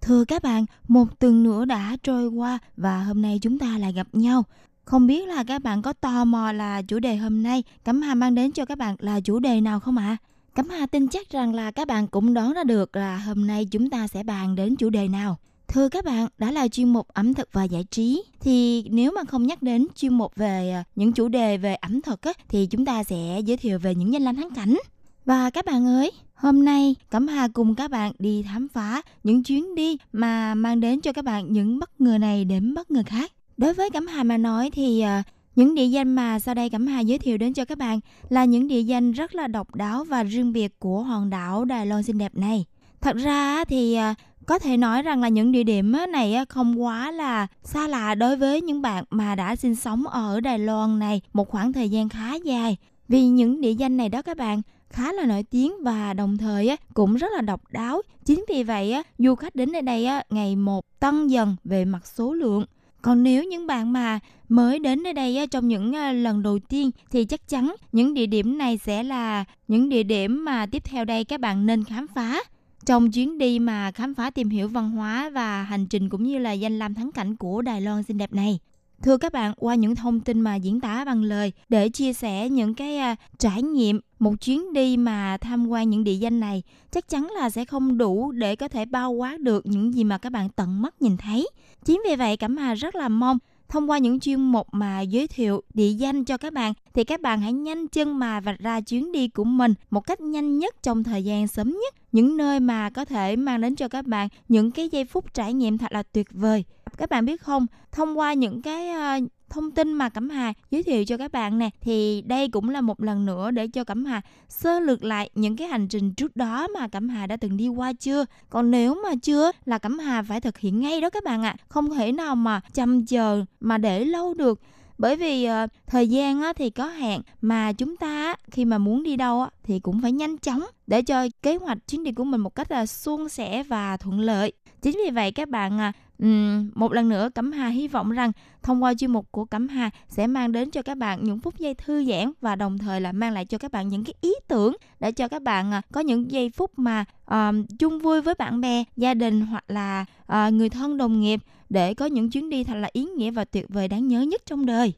[0.00, 3.92] Thưa các bạn, một tuần nữa đã trôi qua và hôm nay chúng ta lại
[3.92, 4.44] gặp nhau.
[4.84, 8.14] Không biết là các bạn có tò mò là chủ đề hôm nay Cẩm Hà
[8.14, 10.06] mang đến cho các bạn là chủ đề nào không ạ?
[10.06, 10.16] À?
[10.54, 13.66] Cẩm Hà tin chắc rằng là các bạn cũng đoán ra được là hôm nay
[13.70, 15.36] chúng ta sẽ bàn đến chủ đề nào.
[15.68, 19.24] Thưa các bạn, đã là chuyên mục ẩm thực và giải trí thì nếu mà
[19.28, 22.66] không nhắc đến chuyên mục về à, những chủ đề về ẩm thực á, thì
[22.66, 24.78] chúng ta sẽ giới thiệu về những danh lam thắng cảnh.
[25.24, 29.42] Và các bạn ơi, hôm nay, Cẩm Hà cùng các bạn đi khám phá những
[29.42, 33.02] chuyến đi mà mang đến cho các bạn những bất ngờ này đến bất ngờ
[33.06, 33.32] khác.
[33.56, 35.22] Đối với Cẩm Hà mà nói thì ờ,
[35.56, 38.44] những địa danh mà sau đây Cẩm Hà giới thiệu đến cho các bạn là
[38.44, 42.02] những địa danh rất là độc đáo và riêng biệt của hòn đảo Đài Loan
[42.02, 42.64] xinh đẹp này.
[43.00, 44.14] Thật ra thì ờ,
[44.46, 48.36] có thể nói rằng là những địa điểm này không quá là xa lạ đối
[48.36, 52.08] với những bạn mà đã sinh sống ở Đài Loan này một khoảng thời gian
[52.08, 52.76] khá dài.
[53.08, 56.76] Vì những địa danh này đó các bạn khá là nổi tiếng và đồng thời
[56.94, 58.02] cũng rất là độc đáo.
[58.24, 62.32] Chính vì vậy du khách đến nơi đây ngày một tăng dần về mặt số
[62.32, 62.64] lượng.
[63.02, 66.90] Còn nếu những bạn mà mới đến nơi đây trong những ờ, lần đầu tiên
[67.10, 71.04] thì chắc chắn những địa điểm này sẽ là những địa điểm mà tiếp theo
[71.04, 72.42] đây các bạn nên khám phá
[72.86, 76.38] trong chuyến đi mà khám phá tìm hiểu văn hóa và hành trình cũng như
[76.38, 78.58] là danh lam thắng cảnh của Đài Loan xinh đẹp này.
[79.02, 82.48] Thưa các bạn, qua những thông tin mà diễn tả bằng lời để chia sẻ
[82.48, 86.62] những cái uh, trải nghiệm một chuyến đi mà tham quan những địa danh này
[86.90, 90.18] chắc chắn là sẽ không đủ để có thể bao quát được những gì mà
[90.18, 91.48] các bạn tận mắt nhìn thấy.
[91.84, 95.28] Chính vì vậy Cẩm Hà rất là mong thông qua những chuyên mục mà giới
[95.28, 98.80] thiệu địa danh cho các bạn thì các bạn hãy nhanh chân mà vạch ra
[98.80, 102.60] chuyến đi của mình một cách nhanh nhất trong thời gian sớm nhất những nơi
[102.60, 105.92] mà có thể mang đến cho các bạn những cái giây phút trải nghiệm thật
[105.92, 106.64] là tuyệt vời.
[106.96, 108.88] Các bạn biết không thông qua những cái
[109.22, 112.68] uh, thông tin mà Cẩm Hà giới thiệu cho các bạn nè thì đây cũng
[112.68, 116.14] là một lần nữa để cho Cẩm Hà sơ lược lại những cái hành trình
[116.14, 118.24] trước đó mà Cẩm Hà đã từng đi qua chưa.
[118.50, 121.56] Còn nếu mà chưa là Cẩm Hà phải thực hiện ngay đó các bạn ạ.
[121.58, 121.64] À.
[121.68, 124.60] Không thể nào mà chăm chờ mà để lâu được
[124.98, 129.02] bởi vì uh, thời gian á, thì có hạn mà chúng ta khi mà muốn
[129.02, 132.24] đi đâu á, thì cũng phải nhanh chóng để cho kế hoạch chuyến đi của
[132.24, 135.92] mình một cách là suôn sẻ và thuận lợi chính vì vậy các bạn à,
[136.24, 139.68] Uhm, một lần nữa cẩm hà hy vọng rằng thông qua chuyên mục của cẩm
[139.68, 143.00] hà sẽ mang đến cho các bạn những phút giây thư giãn và đồng thời
[143.00, 145.82] là mang lại cho các bạn những cái ý tưởng để cho các bạn à,
[145.92, 147.04] có những giây phút mà
[147.34, 151.40] uh, chung vui với bạn bè gia đình hoặc là uh, người thân đồng nghiệp
[151.68, 154.42] để có những chuyến đi thật là ý nghĩa và tuyệt vời đáng nhớ nhất
[154.46, 154.92] trong đời.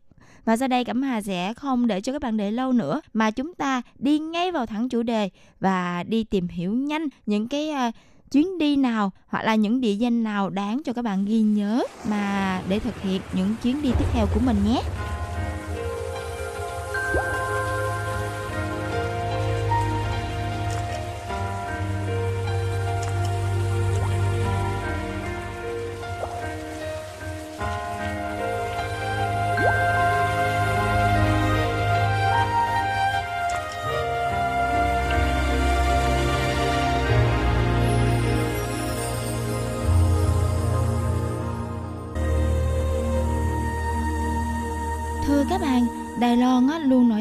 [0.45, 3.31] Và sau đây Cẩm Hà sẽ không để cho các bạn đợi lâu nữa mà
[3.31, 5.31] chúng ta đi ngay vào thẳng chủ đề
[5.61, 7.95] và đi tìm hiểu nhanh những cái uh,
[8.31, 11.83] chuyến đi nào hoặc là những địa danh nào đáng cho các bạn ghi nhớ
[12.03, 14.83] mà để thực hiện những chuyến đi tiếp theo của mình nhé.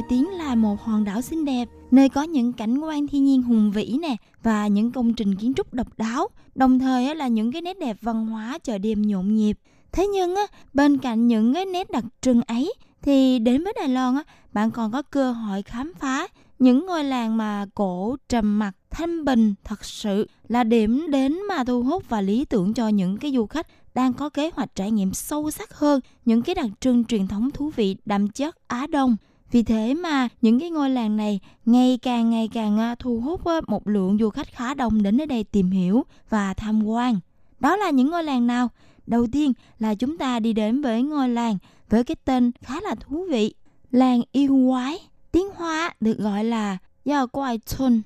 [0.10, 3.41] Tiến tiếng là một hòn đảo xinh đẹp, nơi có những cảnh quan thiên nhiên
[3.41, 7.51] hùng vĩ nè và những công trình kiến trúc độc đáo, đồng thời là những
[7.51, 9.57] cái nét đẹp văn hóa chợ đêm nhộn nhịp.
[9.91, 10.43] Thế nhưng á,
[10.74, 14.72] bên cạnh những cái nét đặc trưng ấy thì đến với Đài Loan á, bạn
[14.72, 16.28] còn có cơ hội khám phá
[16.60, 21.64] những ngôi làng mà cổ trầm mặc thanh bình thật sự là điểm đến mà
[21.64, 24.91] thu hút và lý tưởng cho những cái du khách đang có kế hoạch trải
[24.91, 28.88] nghiệm sâu sắc hơn những cái đặc trưng truyền thống thú vị đậm chất Á
[28.88, 29.16] Đông.
[29.52, 33.45] Vì thế mà những cái ngôi làng này ngày càng ngày càng à, thu hút
[33.45, 37.20] à, một lượng du khách khá đông đến ở đây tìm hiểu và tham quan.
[37.60, 38.70] Đó là những ngôi làng nào?
[39.08, 41.58] Đầu tiên là chúng ta đi đến với ngôi làng
[41.89, 43.54] với cái tên khá là thú vị.
[43.91, 44.97] Làng yêu quái.
[45.32, 48.02] Tiếng Hoa được gọi là do Quai Chun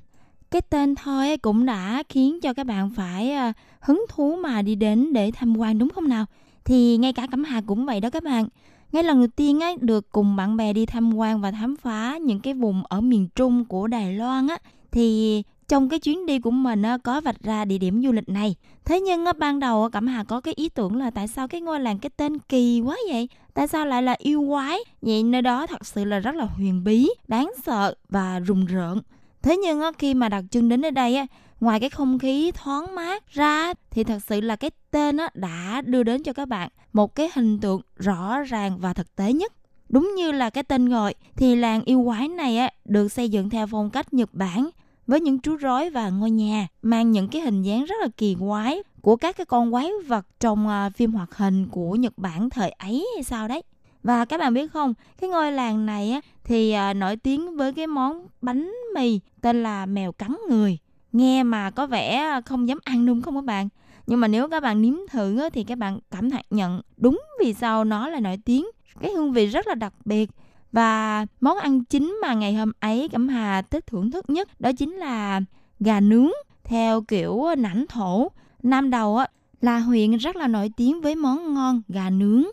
[0.53, 4.75] cái tên thôi cũng đã khiến cho các bạn phải à, hứng thú mà đi
[4.75, 6.25] đến để tham quan, đúng không nào
[6.65, 8.47] thì ngay cả cẩm hà cũng vậy đó các bạn
[8.93, 12.17] ngay lần đầu tiên á, được cùng bạn bè đi tham quan và khám phá
[12.17, 14.57] những cái vùng ở miền Trung của Đài Loan á,
[14.91, 18.29] thì trong cái chuyến đi của mình á, có vạch ra địa điểm du lịch
[18.29, 18.55] này.
[18.85, 21.61] Thế nhưng á, ban đầu Cẩm Hà có cái ý tưởng là tại sao cái
[21.61, 23.29] ngôi làng cái tên kỳ quá vậy?
[23.53, 24.79] Tại sao lại là yêu quái?
[25.01, 29.01] Vậy nơi đó thật sự là rất là huyền bí, đáng sợ và rùng rợn.
[29.41, 31.27] Thế nhưng á, khi mà đặt chân đến nơi đây á,
[31.63, 35.81] ngoài cái không khí thoáng mát ra thì thật sự là cái tên á, đã
[35.85, 39.53] đưa đến cho các bạn một cái hình tượng rõ ràng và thực tế nhất.
[39.89, 43.49] Đúng như là cái tên gọi thì làng yêu quái này á, được xây dựng
[43.49, 44.69] theo phong cách Nhật Bản
[45.07, 48.35] với những chú rối và ngôi nhà mang những cái hình dáng rất là kỳ
[48.39, 52.49] quái của các cái con quái vật trong à, phim hoạt hình của Nhật Bản
[52.49, 53.63] thời ấy hay sao đấy.
[54.03, 57.73] Và các bạn biết không, cái ngôi làng này á, thì à, nổi tiếng với
[57.73, 60.77] cái món bánh mì tên là mèo cắn người.
[61.13, 63.69] Nghe mà có vẻ không dám ăn đúng không các bạn?
[64.07, 67.83] Nhưng mà nếu các bạn nếm thử thì các bạn cảm nhận đúng vì sao
[67.83, 68.65] nó là nổi tiếng.
[69.01, 70.29] Cái hương vị rất là đặc biệt
[70.71, 74.71] và món ăn chính mà ngày hôm ấy Cẩm Hà thích thưởng thức nhất đó
[74.77, 75.41] chính là
[75.79, 76.31] gà nướng
[76.63, 78.27] theo kiểu nảnh thổ.
[78.63, 79.27] Nam Đầu á,
[79.61, 82.43] là huyện rất là nổi tiếng với món ngon gà nướng.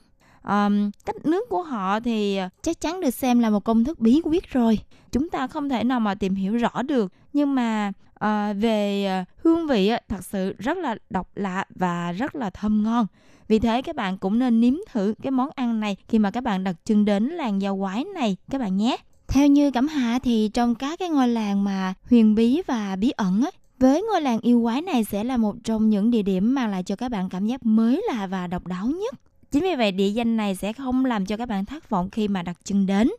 [0.43, 4.21] Um, cách nướng của họ thì chắc chắn được xem là một công thức bí
[4.25, 4.79] quyết rồi.
[5.13, 7.13] Chúng ta không thể nào mà tìm hiểu rõ được.
[7.33, 7.93] Nhưng mà
[8.25, 9.07] uh, về
[9.45, 13.07] hương vị thật sự rất là độc lạ và rất là thơm ngon.
[13.49, 16.45] Vì thế các bạn cũng nên nếm thử cái món ăn này khi mà các
[16.45, 18.97] bạn đặt chân đến làng giao quái này các bạn nhé.
[19.29, 23.11] Theo như Cẩm Hà thì trong các cái ngôi làng mà huyền bí và bí
[23.11, 26.55] ẩn á, với ngôi làng yêu quái này sẽ là một trong những địa điểm
[26.55, 29.15] mang lại cho các bạn cảm giác mới lạ và độc đáo nhất.
[29.51, 32.29] Chính vì vậy địa danh này sẽ không làm cho các bạn thất vọng khi
[32.29, 33.11] mà đặt chân đến.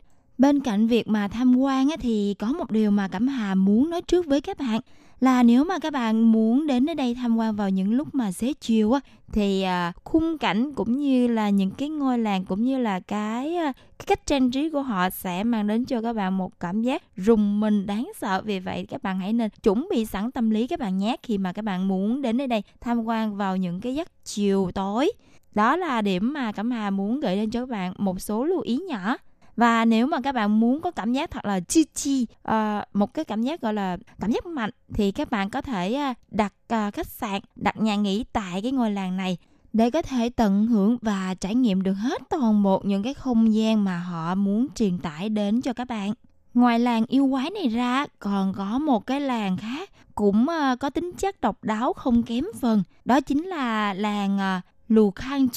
[0.42, 3.90] Bên cạnh việc mà tham quan á, thì có một điều mà Cẩm Hà muốn
[3.90, 4.82] nói trước với các bạn
[5.20, 8.32] là nếu mà các bạn muốn đến ở đây tham quan vào những lúc mà
[8.32, 9.00] xế chiều á
[9.32, 13.56] thì à, khung cảnh cũng như là những cái ngôi làng cũng như là cái
[13.56, 16.82] à, cái cách trang trí của họ sẽ mang đến cho các bạn một cảm
[16.82, 18.42] giác rùng mình đáng sợ.
[18.46, 21.38] Vì vậy các bạn hãy nên chuẩn bị sẵn tâm lý các bạn nhé khi
[21.38, 25.12] mà các bạn muốn đến nơi đây tham quan vào những cái giấc chiều tối.
[25.54, 28.62] Đó là điểm mà cẩm hà muốn gửi đến cho các bạn một số lưu
[28.62, 29.18] ý nhỏ
[29.56, 32.54] và nếu mà các bạn muốn có cảm giác thật là chi chi uh,
[32.94, 36.18] một cái cảm giác gọi là cảm giác mạnh thì các bạn có thể uh,
[36.32, 39.38] đặt uh, khách sạn đặt nhà nghỉ tại cái ngôi làng này
[39.74, 43.54] để có thể tận hưởng và trải nghiệm được hết toàn bộ những cái không
[43.54, 46.14] gian mà họ muốn truyền tải đến cho các bạn.
[46.54, 50.90] Ngoài làng yêu quái này ra còn có một cái làng khác cũng uh, có
[50.90, 55.48] tính chất độc đáo không kém phần đó chính là làng uh, lù khang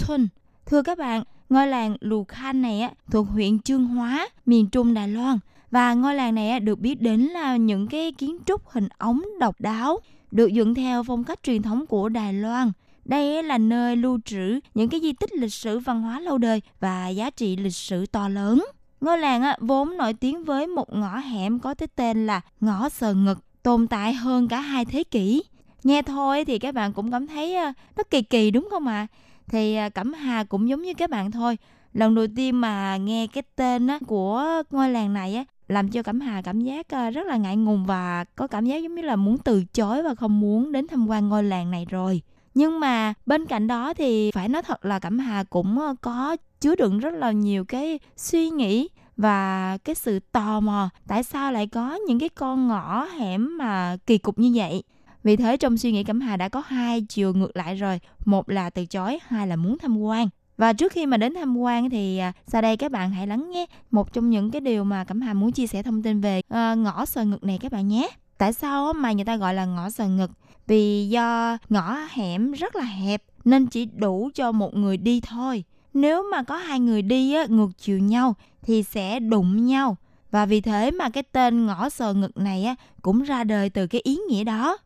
[0.67, 1.23] thưa các bạn
[1.55, 5.39] Ngôi làng Lù Khan này á, thuộc huyện Trương Hóa, miền Trung Đài Loan.
[5.71, 9.23] Và ngôi làng này á, được biết đến là những cái kiến trúc hình ống
[9.41, 9.99] độc đáo,
[10.31, 12.73] được dựng theo phong cách truyền thống của Đài Loan.
[13.05, 16.63] Đây là nơi lưu trữ những cái di tích lịch sử văn hóa lâu đời
[16.81, 18.65] và giá trị lịch sử to lớn.
[19.01, 22.89] Ngôi làng á, vốn nổi tiếng với một ngõ hẻm có cái tên là ngõ
[22.89, 25.43] sờ ngực, tồn tại hơn cả hai thế kỷ.
[25.85, 29.07] Nghe thôi thì các bạn cũng cảm thấy ờ, nó kỳ kỳ đúng không ạ?
[29.11, 29.24] À?
[29.49, 31.59] Thì à, Cẩm Hà cũng giống như các bạn thôi
[31.93, 36.03] lần đầu tiên mà nghe cái tên á, của ngôi làng này á làm cho
[36.03, 39.03] Cẩm Hà cảm giác à, rất là ngại ngùng và có cảm giác giống như
[39.03, 42.23] là muốn từ chối và không muốn đến tham quan ngôi làng này rồi.
[42.55, 46.37] Nhưng mà bên cạnh đó thì phải nói thật là Cẩm Hà cũng ờ, có
[46.61, 51.53] chứa đựng rất là nhiều cái suy nghĩ và cái sự tò mò tại sao
[51.53, 54.83] lại có những cái con ngõ hẻm mà kỳ cục như vậy
[55.25, 58.01] vì thế trong suy nghĩ Cẩm Hà đã có hai chiều ngược lại rồi.
[58.25, 60.29] Một là từ chối, hai là muốn tham quan.
[60.57, 63.51] Và trước khi mà đến tham quan thì à, sau đây các bạn hãy lắng
[63.51, 66.39] nghe một trong những cái điều mà Cẩm Hà muốn chia sẻ thông tin về
[66.39, 68.09] uh, ngõ sờ ngực này các bạn nhé.
[68.39, 70.31] Tại sao mà người ta gọi là ngõ sờ ngực?
[70.67, 75.65] Vì do ngõ hẻm rất là hẹp nên chỉ đủ cho một người đi thôi.
[75.95, 79.97] Nếu mà có hai người đi á, ngược chiều nhau thì sẽ đụng nhau.
[80.31, 83.87] Và vì thế mà cái tên ngõ sờ ngực này á, cũng ra đời từ
[83.87, 84.79] cái ý nghĩa đó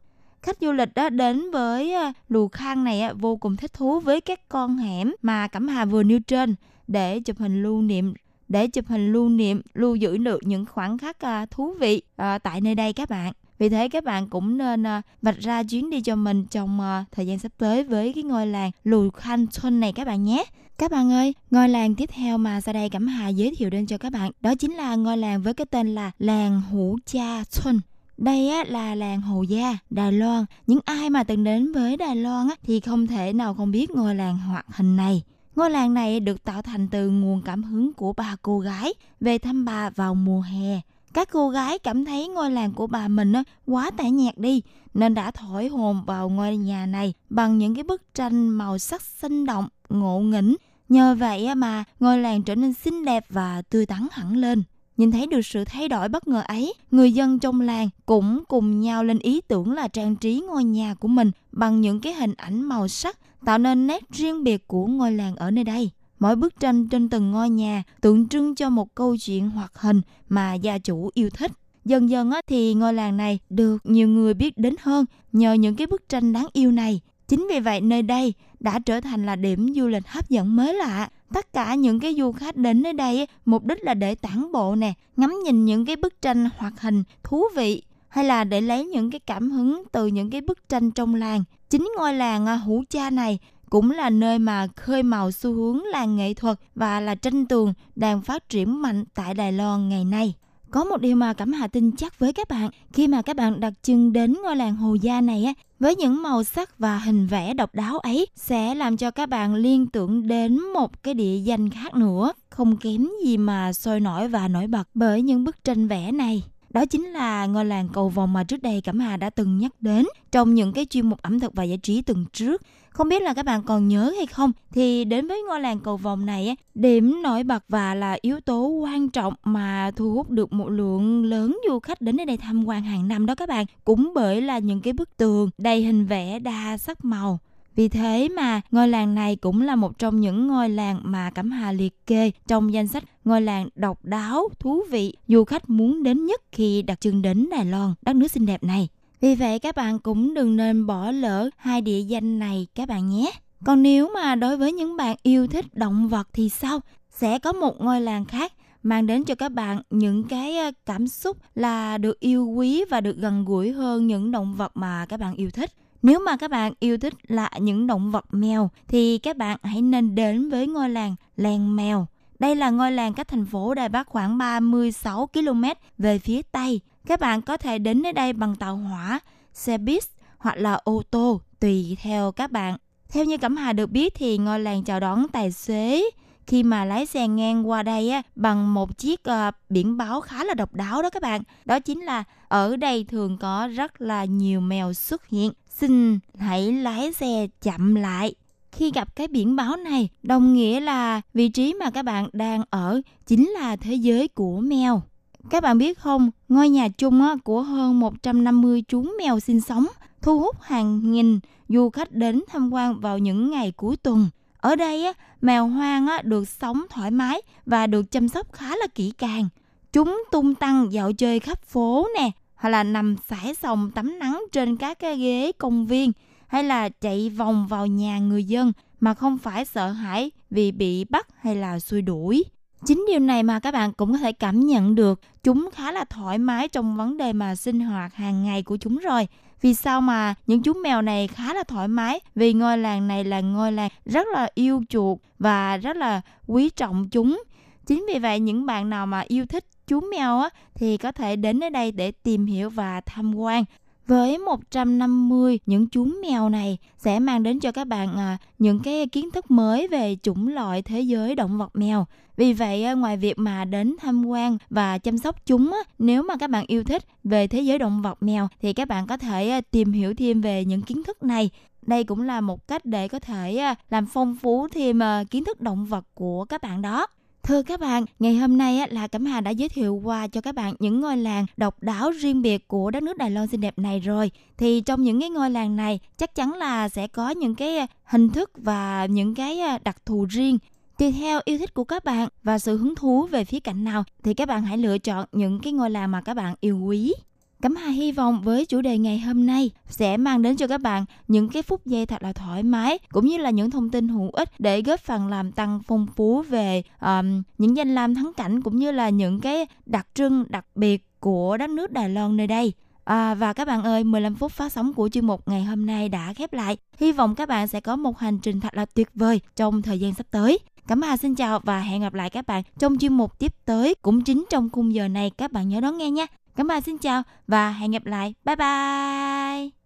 [0.42, 4.20] khách du lịch đó đến với ờ, lù khang này vô cùng thích thú với
[4.20, 6.54] các con hẻm mà cẩm hà vừa nêu trên
[6.86, 8.14] để chụp hình lưu niệm
[8.48, 12.38] để chụp hình lưu niệm lưu giữ được những khoảnh khắc ờ, thú vị ờ,
[12.38, 14.84] tại nơi đây các bạn vì thế các bạn cũng nên
[15.22, 16.80] vạch ra chuyến đi cho mình trong
[17.12, 20.44] thời gian sắp tới với cái ngôi làng Lù Khanh Xuân này các bạn nhé.
[20.78, 23.86] Các bạn ơi, ngôi làng tiếp theo mà sau đây Cẩm Hà giới thiệu đến
[23.86, 27.44] cho các bạn đó chính là ngôi làng với cái tên là làng Hủ Cha
[27.50, 27.80] Xuân.
[28.18, 30.44] Đây á, là làng Hồ Gia, Đài Loan.
[30.66, 33.90] Những ai mà từng đến với Đài Loan á, thì không thể nào không biết
[33.90, 35.22] ngôi làng hoạt hình này.
[35.56, 39.38] Ngôi làng này được tạo thành từ nguồn cảm hứng của ba cô gái về
[39.38, 40.80] thăm bà vào mùa hè.
[41.14, 44.62] Các cô gái cảm thấy ngôi làng của bà mình á, quá tẻ nhạt đi
[44.94, 49.02] nên đã thổi hồn vào ngôi nhà này bằng những cái bức tranh màu sắc
[49.02, 50.56] sinh động, ngộ nghĩnh
[50.88, 54.62] Nhờ vậy mà ngôi làng trở nên xinh đẹp và tươi tắn hẳn lên.
[54.98, 58.80] Nhìn thấy được sự thay đổi bất ngờ ấy, người dân trong làng cũng cùng
[58.80, 62.34] nhau lên ý tưởng là trang trí ngôi nhà của mình bằng những cái hình
[62.36, 65.90] ảnh màu sắc, tạo nên nét riêng biệt của ngôi làng ở nơi đây.
[66.18, 70.00] Mỗi bức tranh trên từng ngôi nhà tượng trưng cho một câu chuyện hoạt hình
[70.28, 71.52] mà gia chủ yêu thích.
[71.84, 75.86] Dần dần thì ngôi làng này được nhiều người biết đến hơn nhờ những cái
[75.86, 77.00] bức tranh đáng yêu này.
[77.28, 80.74] Chính vì vậy nơi đây đã trở thành là điểm du lịch hấp dẫn mới
[80.74, 81.08] lạ.
[81.34, 84.74] Tất cả những cái du khách đến nơi đây mục đích là để tản bộ
[84.74, 88.86] nè, ngắm nhìn những cái bức tranh hoạt hình thú vị hay là để lấy
[88.86, 91.44] những cái cảm hứng từ những cái bức tranh trong làng.
[91.70, 93.38] Chính ngôi làng à, Hủ Cha này
[93.70, 97.74] cũng là nơi mà khơi mào xu hướng làng nghệ thuật và là tranh tường
[97.96, 100.34] đang phát triển mạnh tại Đài Loan ngày nay.
[100.70, 103.60] Có một điều mà Cẩm Hà tin chắc với các bạn khi mà các bạn
[103.60, 107.26] đặt chân đến ngôi làng Hồ Gia này á, với những màu sắc và hình
[107.26, 111.38] vẽ độc đáo ấy sẽ làm cho các bạn liên tưởng đến một cái địa
[111.38, 115.64] danh khác nữa, không kém gì mà sôi nổi và nổi bật bởi những bức
[115.64, 116.42] tranh vẽ này.
[116.70, 119.72] Đó chính là ngôi làng cầu vòng mà trước đây Cẩm Hà đã từng nhắc
[119.80, 122.62] đến trong những cái chuyên mục ẩm thực và giải trí tuần trước.
[122.98, 125.96] Không biết là các bạn còn nhớ hay không thì đến với ngôi làng cầu
[125.96, 130.52] vòng này điểm nổi bật và là yếu tố quan trọng mà thu hút được
[130.52, 133.66] một lượng lớn du khách đến đây tham quan hàng năm đó các bạn.
[133.84, 137.38] Cũng bởi là những cái bức tường đầy hình vẽ đa sắc màu.
[137.76, 141.50] Vì thế mà ngôi làng này cũng là một trong những ngôi làng mà Cẩm
[141.50, 146.02] Hà liệt kê trong danh sách ngôi làng độc đáo, thú vị, du khách muốn
[146.02, 148.88] đến nhất khi đặt chân đến Đài Loan, đất nước xinh đẹp này.
[149.20, 153.08] Vì vậy các bạn cũng đừng nên bỏ lỡ hai địa danh này các bạn
[153.08, 153.32] nhé.
[153.64, 156.80] Còn nếu mà đối với những bạn yêu thích động vật thì sao?
[157.10, 158.52] Sẽ có một ngôi làng khác
[158.82, 163.00] mang đến cho các bạn những cái ờ, cảm xúc là được yêu quý và
[163.00, 165.70] được gần gũi hơn những động vật mà các bạn yêu thích.
[166.02, 169.82] Nếu mà các bạn yêu thích là những động vật mèo thì các bạn hãy
[169.82, 172.06] nên đến với ngôi làng Làng Mèo.
[172.38, 175.64] Đây là ngôi làng cách thành phố Đài Bắc khoảng 36 km
[175.98, 176.80] về phía Tây.
[177.08, 179.20] Các bạn có thể đến nơi đây bằng tàu hỏa,
[179.52, 180.02] xe buýt
[180.38, 182.76] hoặc là ô tô tùy theo các bạn.
[183.08, 186.04] Theo như Cẩm Hà được biết thì ngôi làng chào đón tài xế
[186.46, 190.44] khi mà lái xe ngang qua đây á, bằng một chiếc uh, biển báo khá
[190.44, 191.42] là độc đáo đó các bạn.
[191.64, 195.52] Đó chính là ở đây thường có rất là nhiều mèo xuất hiện.
[195.70, 198.34] Xin hãy lái xe chậm lại.
[198.72, 202.62] Khi gặp cái biển báo này, đồng nghĩa là vị trí mà các bạn đang
[202.70, 205.02] ở chính là thế giới của mèo.
[205.50, 209.86] Các bạn biết không, ngôi nhà chung của hơn 150 chú mèo sinh sống
[210.22, 214.28] thu hút hàng nghìn du khách đến tham quan vào những ngày cuối tuần.
[214.58, 219.12] Ở đây mèo hoang được sống thoải mái và được chăm sóc khá là kỹ
[219.18, 219.48] càng.
[219.92, 224.42] Chúng tung tăng dạo chơi khắp phố nè, hoặc là nằm sải sòng tắm nắng
[224.52, 226.12] trên các cái ghế công viên,
[226.46, 231.04] hay là chạy vòng vào nhà người dân mà không phải sợ hãi vì bị
[231.04, 232.44] bắt hay là xui đuổi.
[232.86, 236.04] Chính điều này mà các bạn cũng có thể cảm nhận được chúng khá là
[236.04, 239.28] thoải mái trong vấn đề mà sinh hoạt hàng ngày của chúng rồi.
[239.60, 242.20] Vì sao mà những chú mèo này khá là thoải mái?
[242.34, 246.70] Vì ngôi làng này là ngôi làng rất là yêu chuột và rất là quý
[246.70, 247.42] trọng chúng.
[247.86, 251.36] Chính vì vậy những bạn nào mà yêu thích chú mèo á, thì có thể
[251.36, 253.64] đến ở đây để tìm hiểu và tham quan.
[254.08, 259.06] Với 150 những chú mèo này sẽ mang đến cho các bạn à, những cái
[259.06, 262.06] kiến thức mới về chủng loại thế giới động vật mèo.
[262.36, 266.36] Vì vậy à, ngoài việc mà đến tham quan và chăm sóc chúng nếu mà
[266.36, 269.48] các bạn yêu thích về thế giới động vật mèo thì các bạn có thể
[269.50, 271.50] à, tìm hiểu thêm về những kiến thức này.
[271.82, 275.00] Đây cũng là một cách để có thể làm phong phú thêm
[275.30, 277.06] kiến thức động vật của các bạn đó.
[277.48, 280.54] Thưa các bạn, ngày hôm nay là Cẩm Hà đã giới thiệu qua cho các
[280.54, 283.78] bạn những ngôi làng độc đáo riêng biệt của đất nước Đài Loan xinh đẹp
[283.78, 284.30] này rồi.
[284.56, 287.86] Thì trong những cái ngôi làng này chắc chắn là sẽ có những cái à,
[288.04, 290.58] hình thức và những cái à, đặc thù riêng.
[290.98, 294.04] Tùy theo yêu thích của các bạn và sự hứng thú về phía cạnh nào
[294.22, 297.14] thì các bạn hãy lựa chọn những cái ngôi làng mà các bạn yêu quý.
[297.62, 300.80] Cẩm Hà hy vọng với chủ đề ngày hôm nay sẽ mang đến cho các
[300.80, 304.08] bạn những cái phút giây thật là thoải mái cũng như là những thông tin
[304.08, 308.32] hữu ích để góp phần làm tăng phong phú về um, những danh lam thắng
[308.36, 312.36] cảnh cũng như là những cái đặc trưng đặc biệt của đất nước Đài Loan
[312.36, 312.72] nơi đây.
[313.04, 316.08] À, và các bạn ơi, 15 phút phát sóng của chương mục ngày hôm nay
[316.08, 316.76] đã khép lại.
[316.98, 320.00] Hy vọng các bạn sẽ có một hành trình thật là tuyệt vời trong thời
[320.00, 320.58] gian sắp tới.
[320.88, 323.94] Cảm Hà xin chào và hẹn gặp lại các bạn trong chuyên mục tiếp tới
[324.02, 326.26] cũng chính trong khung giờ này các bạn nhớ đón nghe nha.
[326.57, 328.33] Cảm ơn xin chào và hẹn gặp lại.
[328.45, 329.83] Bye bye.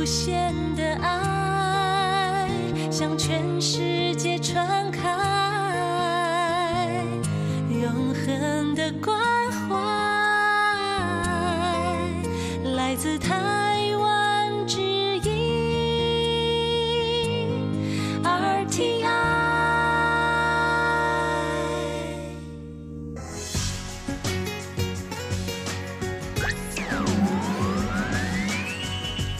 [0.00, 2.48] 无限的爱
[2.90, 5.03] 向全世界传开，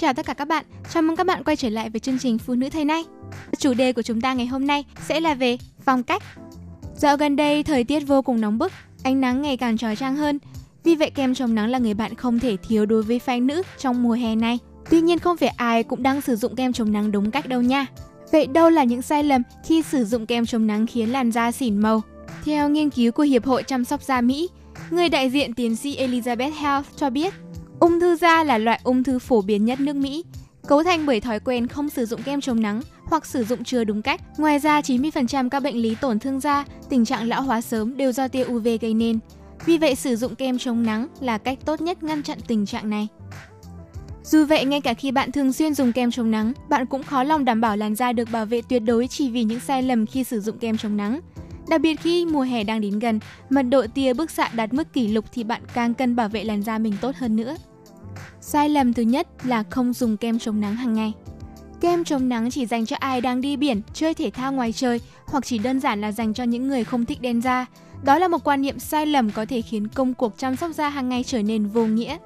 [0.00, 0.64] Chào tất cả các bạn.
[0.92, 3.04] Chào mừng các bạn quay trở lại với chương trình Phụ nữ thời nay.
[3.58, 6.22] Chủ đề của chúng ta ngày hôm nay sẽ là về phong cách.
[6.96, 8.72] Dạo gần đây thời tiết vô cùng nóng bức,
[9.02, 10.38] ánh nắng ngày càng trói trang hơn.
[10.84, 13.62] Vì vậy kem chống nắng là người bạn không thể thiếu đối với phái nữ
[13.78, 14.58] trong mùa hè này.
[14.90, 17.62] Tuy nhiên không phải ai cũng đang sử dụng kem chống nắng đúng cách đâu
[17.62, 17.86] nha.
[18.32, 21.52] Vậy đâu là những sai lầm khi sử dụng kem chống nắng khiến làn da
[21.52, 22.02] xỉn màu?
[22.44, 24.48] Theo nghiên cứu của Hiệp hội chăm sóc da Mỹ,
[24.90, 27.34] người đại diện tiến sĩ Elizabeth Health cho biết,
[27.80, 30.24] ung thư da là loại ung thư phổ biến nhất nước Mỹ,
[30.66, 33.84] cấu thành bởi thói quen không sử dụng kem chống nắng hoặc sử dụng chưa
[33.84, 34.20] đúng cách.
[34.38, 38.12] Ngoài ra, 90% các bệnh lý tổn thương da, tình trạng lão hóa sớm đều
[38.12, 39.18] do tia UV gây nên.
[39.66, 42.90] Vì vậy, sử dụng kem chống nắng là cách tốt nhất ngăn chặn tình trạng
[42.90, 43.08] này.
[44.24, 47.22] Dù vậy, ngay cả khi bạn thường xuyên dùng kem chống nắng, bạn cũng khó
[47.22, 50.06] lòng đảm bảo làn da được bảo vệ tuyệt đối chỉ vì những sai lầm
[50.06, 51.20] khi sử dụng kem chống nắng.
[51.68, 53.20] Đặc biệt khi mùa hè đang đến gần,
[53.50, 56.44] mật độ tia bức xạ đạt mức kỷ lục thì bạn càng cần bảo vệ
[56.44, 57.56] làn da mình tốt hơn nữa.
[58.40, 61.12] Sai lầm thứ nhất là không dùng kem chống nắng hàng ngày.
[61.80, 65.00] Kem chống nắng chỉ dành cho ai đang đi biển, chơi thể thao ngoài trời
[65.26, 67.66] hoặc chỉ đơn giản là dành cho những người không thích đen da.
[68.04, 70.88] Đó là một quan niệm sai lầm có thể khiến công cuộc chăm sóc da
[70.88, 72.16] hàng ngày trở nên vô nghĩa.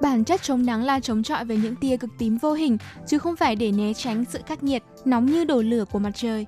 [0.00, 3.18] Bản chất chống nắng là chống chọi với những tia cực tím vô hình, chứ
[3.18, 6.46] không phải để né tránh sự khắc nghiệt, nóng như đổ lửa của mặt trời.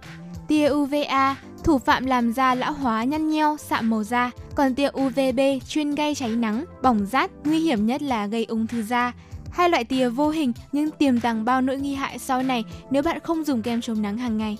[0.48, 4.88] Tia UVA, thủ phạm làm da lão hóa nhăn nheo, sạm màu da, còn tia
[4.88, 9.12] UVB chuyên gây cháy nắng, bỏng rát, nguy hiểm nhất là gây ung thư da.
[9.50, 13.02] Hai loại tia vô hình nhưng tiềm tàng bao nỗi nguy hại sau này nếu
[13.02, 14.58] bạn không dùng kem chống nắng hàng ngày.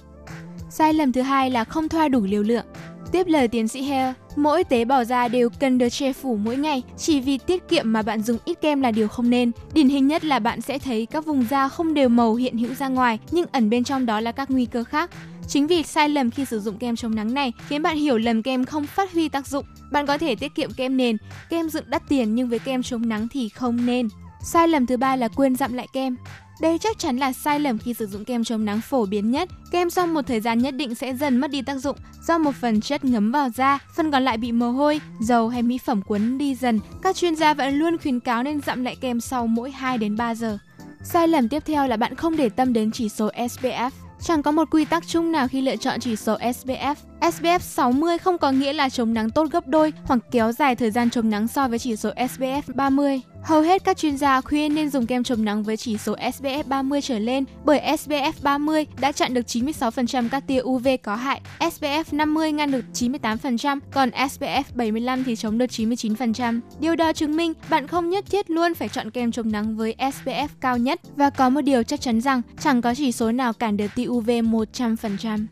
[0.70, 2.66] Sai lầm thứ hai là không thoa đủ liều lượng.
[3.12, 6.56] Tiếp lời tiến sĩ Hale, mỗi tế bào da đều cần được che phủ mỗi
[6.56, 9.50] ngày, chỉ vì tiết kiệm mà bạn dùng ít kem là điều không nên.
[9.72, 12.74] Điển hình nhất là bạn sẽ thấy các vùng da không đều màu hiện hữu
[12.74, 15.10] ra ngoài, nhưng ẩn bên trong đó là các nguy cơ khác.
[15.48, 18.42] Chính vì sai lầm khi sử dụng kem chống nắng này khiến bạn hiểu lầm
[18.42, 19.64] kem không phát huy tác dụng.
[19.92, 21.16] Bạn có thể tiết kiệm kem nền,
[21.50, 24.08] kem dựng đắt tiền nhưng với kem chống nắng thì không nên.
[24.42, 26.16] Sai lầm thứ ba là quên dặm lại kem.
[26.60, 29.48] Đây chắc chắn là sai lầm khi sử dụng kem chống nắng phổ biến nhất.
[29.70, 32.54] Kem sau một thời gian nhất định sẽ dần mất đi tác dụng do một
[32.60, 36.02] phần chất ngấm vào da, phần còn lại bị mồ hôi, dầu hay mỹ phẩm
[36.02, 36.80] cuốn đi dần.
[37.02, 40.16] Các chuyên gia vẫn luôn khuyến cáo nên dặm lại kem sau mỗi 2 đến
[40.16, 40.58] 3 giờ.
[41.02, 43.90] Sai lầm tiếp theo là bạn không để tâm đến chỉ số SPF.
[44.24, 46.94] Chẳng có một quy tắc chung nào khi lựa chọn chỉ số SPF.
[47.20, 50.90] SPF 60 không có nghĩa là chống nắng tốt gấp đôi hoặc kéo dài thời
[50.90, 53.20] gian chống nắng so với chỉ số SPF 30.
[53.44, 56.62] Hầu hết các chuyên gia khuyên nên dùng kem chống nắng với chỉ số SPF
[56.66, 61.40] 30 trở lên bởi SPF 30 đã chặn được 96% các tia UV có hại,
[61.58, 66.60] SPF 50 ngăn được 98%, còn SPF 75 thì chống được 99%.
[66.80, 69.94] Điều đó chứng minh bạn không nhất thiết luôn phải chọn kem chống nắng với
[69.98, 73.52] SPF cao nhất và có một điều chắc chắn rằng chẳng có chỉ số nào
[73.52, 75.46] cản được tia UV 100%.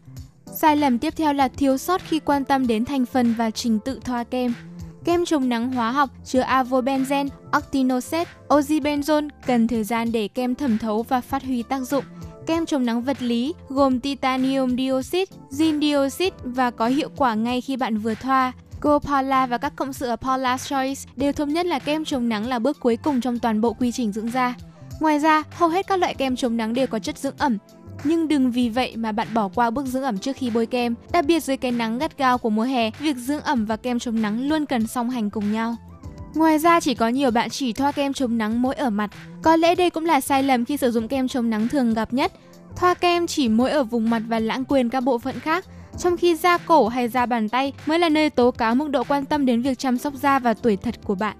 [0.55, 3.79] Sai lầm tiếp theo là thiếu sót khi quan tâm đến thành phần và trình
[3.85, 4.55] tự thoa kem.
[5.05, 10.79] Kem chống nắng hóa học chứa avobenzen, octinoxate, ozibenzone cần thời gian để kem thẩm
[10.79, 12.05] thấu và phát huy tác dụng.
[12.47, 17.61] Kem chống nắng vật lý gồm titanium dioxide, zinc dioxide và có hiệu quả ngay
[17.61, 18.53] khi bạn vừa thoa.
[18.81, 22.49] Gopola và các cộng sự ở Paula's Choice đều thống nhất là kem chống nắng
[22.49, 24.55] là bước cuối cùng trong toàn bộ quy trình dưỡng da.
[25.01, 27.59] Ngoài ra, hầu hết các loại kem chống nắng đều có chất dưỡng ẩm,
[28.05, 30.95] nhưng đừng vì vậy mà bạn bỏ qua bước dưỡng ẩm trước khi bôi kem.
[31.13, 33.99] Đặc biệt dưới cái nắng gắt gao của mùa hè, việc dưỡng ẩm và kem
[33.99, 35.77] chống nắng luôn cần song hành cùng nhau.
[36.35, 39.11] Ngoài ra chỉ có nhiều bạn chỉ thoa kem chống nắng mỗi ở mặt.
[39.43, 42.13] Có lẽ đây cũng là sai lầm khi sử dụng kem chống nắng thường gặp
[42.13, 42.33] nhất.
[42.77, 45.65] Thoa kem chỉ mỗi ở vùng mặt và lãng quên các bộ phận khác,
[45.99, 49.05] trong khi da cổ hay da bàn tay mới là nơi tố cáo mức độ
[49.05, 51.37] quan tâm đến việc chăm sóc da và tuổi thật của bạn.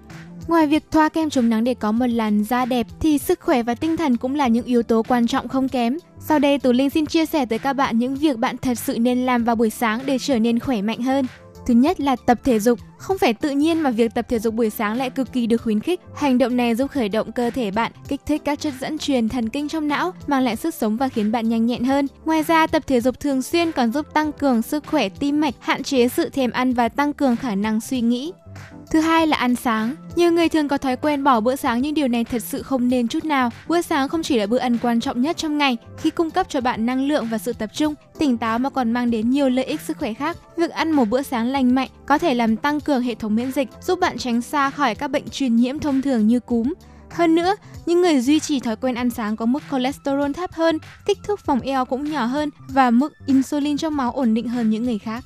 [0.47, 3.63] Ngoài việc thoa kem chống nắng để có một làn da đẹp thì sức khỏe
[3.63, 5.97] và tinh thần cũng là những yếu tố quan trọng không kém.
[6.19, 8.99] Sau đây Tú Linh xin chia sẻ tới các bạn những việc bạn thật sự
[8.99, 11.25] nên làm vào buổi sáng để trở nên khỏe mạnh hơn.
[11.65, 12.79] Thứ nhất là tập thể dục.
[12.97, 15.61] Không phải tự nhiên mà việc tập thể dục buổi sáng lại cực kỳ được
[15.61, 15.99] khuyến khích.
[16.15, 19.29] Hành động này giúp khởi động cơ thể bạn, kích thích các chất dẫn truyền
[19.29, 22.07] thần kinh trong não, mang lại sức sống và khiến bạn nhanh nhẹn hơn.
[22.25, 25.55] Ngoài ra, tập thể dục thường xuyên còn giúp tăng cường sức khỏe tim mạch,
[25.59, 28.31] hạn chế sự thèm ăn và tăng cường khả năng suy nghĩ.
[28.91, 29.95] Thứ hai là ăn sáng.
[30.15, 32.87] Nhiều người thường có thói quen bỏ bữa sáng nhưng điều này thật sự không
[32.87, 33.49] nên chút nào.
[33.67, 36.45] Bữa sáng không chỉ là bữa ăn quan trọng nhất trong ngày khi cung cấp
[36.49, 39.49] cho bạn năng lượng và sự tập trung, tỉnh táo mà còn mang đến nhiều
[39.49, 40.37] lợi ích sức khỏe khác.
[40.57, 43.51] Việc ăn một bữa sáng lành mạnh có thể làm tăng cường hệ thống miễn
[43.51, 46.73] dịch, giúp bạn tránh xa khỏi các bệnh truyền nhiễm thông thường như cúm.
[47.11, 47.55] Hơn nữa,
[47.85, 51.39] những người duy trì thói quen ăn sáng có mức cholesterol thấp hơn, kích thước
[51.39, 54.99] phòng eo cũng nhỏ hơn và mức insulin trong máu ổn định hơn những người
[54.99, 55.23] khác.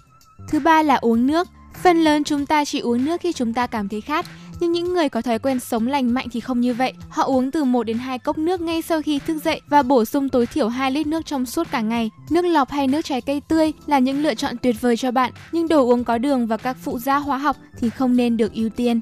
[0.50, 1.48] Thứ ba là uống nước.
[1.84, 4.26] Phần lớn chúng ta chỉ uống nước khi chúng ta cảm thấy khát,
[4.60, 6.94] nhưng những người có thói quen sống lành mạnh thì không như vậy.
[7.10, 10.06] Họ uống từ 1 đến 2 cốc nước ngay sau khi thức dậy và bổ
[10.06, 12.10] sung tối thiểu 2 lít nước trong suốt cả ngày.
[12.30, 15.32] Nước lọc hay nước trái cây tươi là những lựa chọn tuyệt vời cho bạn,
[15.52, 18.54] nhưng đồ uống có đường và các phụ gia hóa học thì không nên được
[18.54, 19.00] ưu tiên.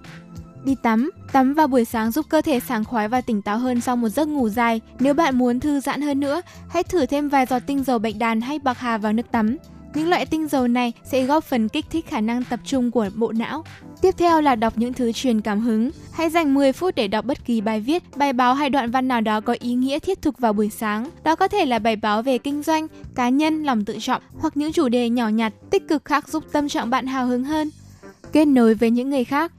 [0.65, 3.81] Đi tắm Tắm vào buổi sáng giúp cơ thể sảng khoái và tỉnh táo hơn
[3.81, 4.81] sau một giấc ngủ dài.
[4.99, 8.15] Nếu bạn muốn thư giãn hơn nữa, hãy thử thêm vài giọt tinh dầu bạch
[8.15, 9.57] đàn hay bạc hà vào nước tắm.
[9.95, 13.09] Những loại tinh dầu này sẽ góp phần kích thích khả năng tập trung của
[13.15, 13.63] bộ não.
[14.01, 15.91] Tiếp theo là đọc những thứ truyền cảm hứng.
[16.11, 19.07] Hãy dành 10 phút để đọc bất kỳ bài viết, bài báo hay đoạn văn
[19.07, 21.09] nào đó có ý nghĩa thiết thực vào buổi sáng.
[21.23, 24.57] Đó có thể là bài báo về kinh doanh, cá nhân, lòng tự trọng hoặc
[24.57, 27.69] những chủ đề nhỏ nhặt, tích cực khác giúp tâm trạng bạn hào hứng hơn.
[28.31, 29.51] Kết nối với những người khác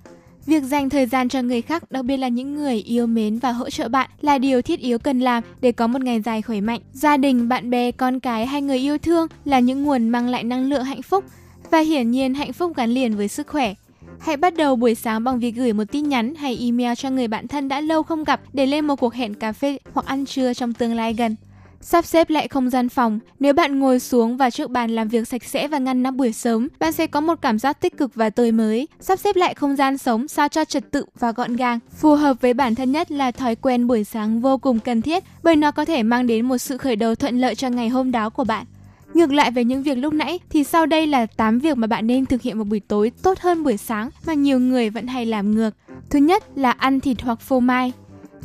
[0.46, 3.52] Việc dành thời gian cho người khác, đặc biệt là những người yêu mến và
[3.52, 6.60] hỗ trợ bạn là điều thiết yếu cần làm để có một ngày dài khỏe
[6.60, 6.80] mạnh.
[6.92, 10.44] Gia đình, bạn bè, con cái hay người yêu thương là những nguồn mang lại
[10.44, 11.24] năng lượng hạnh phúc
[11.70, 13.74] và hiển nhiên hạnh phúc gắn liền với sức khỏe.
[14.18, 17.28] Hãy bắt đầu buổi sáng bằng việc gửi một tin nhắn hay email cho người
[17.28, 20.26] bạn thân đã lâu không gặp để lên một cuộc hẹn cà phê hoặc ăn
[20.26, 21.36] trưa trong tương lai gần.
[21.80, 23.18] Sắp xếp lại không gian phòng.
[23.40, 26.32] Nếu bạn ngồi xuống và trước bàn làm việc sạch sẽ và ngăn nắp buổi
[26.32, 28.88] sớm, bạn sẽ có một cảm giác tích cực và tươi mới.
[29.00, 31.78] Sắp xếp lại không gian sống sao cho trật tự và gọn gàng.
[31.98, 35.24] Phù hợp với bản thân nhất là thói quen buổi sáng vô cùng cần thiết
[35.42, 38.12] bởi nó có thể mang đến một sự khởi đầu thuận lợi cho ngày hôm
[38.12, 38.66] đó của bạn.
[39.14, 42.06] Ngược lại về những việc lúc nãy thì sau đây là 8 việc mà bạn
[42.06, 45.26] nên thực hiện vào buổi tối tốt hơn buổi sáng mà nhiều người vẫn hay
[45.26, 45.70] làm ngược.
[46.10, 47.92] Thứ nhất là ăn thịt hoặc phô mai.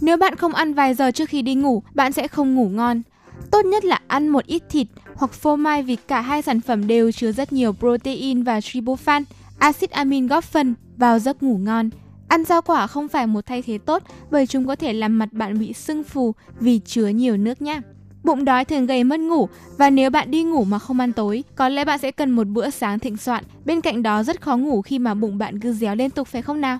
[0.02, 3.02] Nếu bạn không ăn vài giờ trước khi đi ngủ, bạn sẽ không ngủ ngon.
[3.52, 6.88] Tốt nhất là ăn một ít thịt hoặc phô mai vì cả hai sản phẩm
[6.88, 9.24] đều chứa rất nhiều protein và tryptophan,
[9.60, 11.90] axit amin góp phần vào giấc ngủ ngon.
[12.28, 15.34] Ăn rau quả không phải một thay thế tốt bởi chúng có thể làm mặt
[15.34, 17.80] bạn bị sưng phù vì chứa nhiều nước nhé.
[18.24, 21.44] Bụng đói thường gây mất ngủ và nếu bạn đi ngủ mà không ăn tối,
[21.56, 23.44] có lẽ bạn sẽ cần một bữa sáng thịnh soạn.
[23.66, 26.42] Bên cạnh đó rất khó ngủ khi mà bụng bạn cứ réo liên tục phải
[26.42, 26.80] không nào?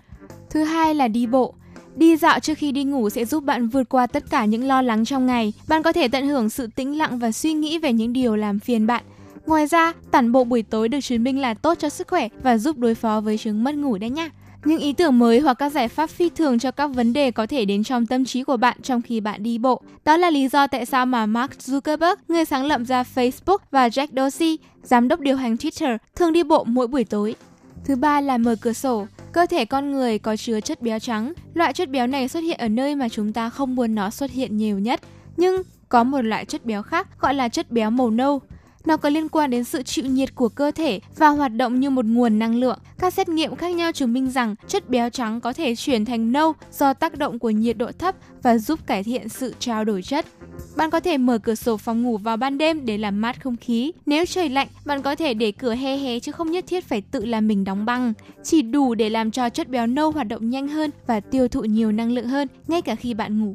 [0.50, 1.54] Thứ hai là đi bộ.
[1.96, 4.82] Đi dạo trước khi đi ngủ sẽ giúp bạn vượt qua tất cả những lo
[4.82, 5.54] lắng trong ngày.
[5.68, 8.60] Bạn có thể tận hưởng sự tĩnh lặng và suy nghĩ về những điều làm
[8.60, 9.04] phiền bạn.
[9.46, 12.58] Ngoài ra, tản bộ buổi tối được chứng minh là tốt cho sức khỏe và
[12.58, 14.30] giúp đối phó với chứng mất ngủ đấy nhá.
[14.66, 17.46] Những ý tưởng mới hoặc các giải pháp phi thường cho các vấn đề có
[17.46, 19.82] thể đến trong tâm trí của bạn trong khi bạn đi bộ.
[20.06, 23.88] Đó là lý do tại sao mà Mark Zuckerberg, người sáng lập ra Facebook và
[23.88, 27.36] Jack Dorsey, giám đốc điều hành Twitter, thường đi bộ mỗi buổi tối.
[27.86, 29.08] Thứ ba là mở cửa sổ.
[29.34, 31.34] Cơ thể con người có chứa chất béo trắng.
[31.54, 34.32] Loại chất béo này xuất hiện ở nơi mà chúng ta không muốn nó xuất
[34.32, 35.02] hiện nhiều nhất.
[35.38, 38.42] Nhưng có một loại chất béo khác gọi là chất béo màu nâu.
[38.86, 41.90] Nó có liên quan đến sự chịu nhiệt của cơ thể và hoạt động như
[41.90, 42.80] một nguồn năng lượng.
[43.00, 46.32] Các xét nghiệm khác nhau chứng minh rằng chất béo trắng có thể chuyển thành
[46.32, 50.02] nâu do tác động của nhiệt độ thấp và giúp cải thiện sự trao đổi
[50.02, 50.26] chất.
[50.76, 53.58] Bạn có thể mở cửa sổ phòng ngủ vào ban đêm để làm mát không
[53.58, 53.92] khí.
[54.06, 57.02] Nếu trời lạnh, bạn có thể để cửa hé hé chứ không nhất thiết phải
[57.02, 58.14] tự làm mình đóng băng.
[58.44, 61.62] Chỉ đủ để làm cho chất béo nâu hoạt động nhanh hơn và tiêu thụ
[61.62, 63.54] nhiều năng lượng hơn ngay cả khi bạn ngủ.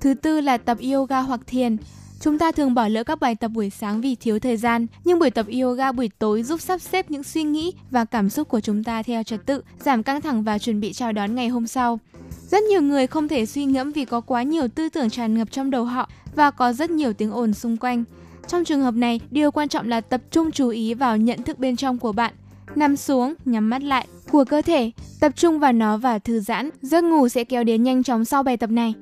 [0.00, 1.76] Thứ tư là tập yoga hoặc thiền.
[2.20, 5.18] Chúng ta thường bỏ lỡ các bài tập buổi sáng vì thiếu thời gian, nhưng
[5.18, 8.60] buổi tập yoga buổi tối giúp sắp xếp những suy nghĩ và cảm xúc của
[8.60, 11.66] chúng ta theo trật tự, giảm căng thẳng và chuẩn bị chào đón ngày hôm
[11.66, 11.98] sau.
[12.50, 15.50] Rất nhiều người không thể suy ngẫm vì có quá nhiều tư tưởng tràn ngập
[15.50, 18.04] trong đầu họ và có rất nhiều tiếng ồn xung quanh.
[18.48, 21.58] Trong trường hợp này, điều quan trọng là tập trung chú ý vào nhận thức
[21.58, 22.34] bên trong của bạn.
[22.74, 24.90] Nằm xuống, nhắm mắt lại, của cơ thể,
[25.20, 26.70] tập trung vào nó và thư giãn.
[26.82, 28.94] Giấc ngủ sẽ kéo đến nhanh chóng sau bài tập này.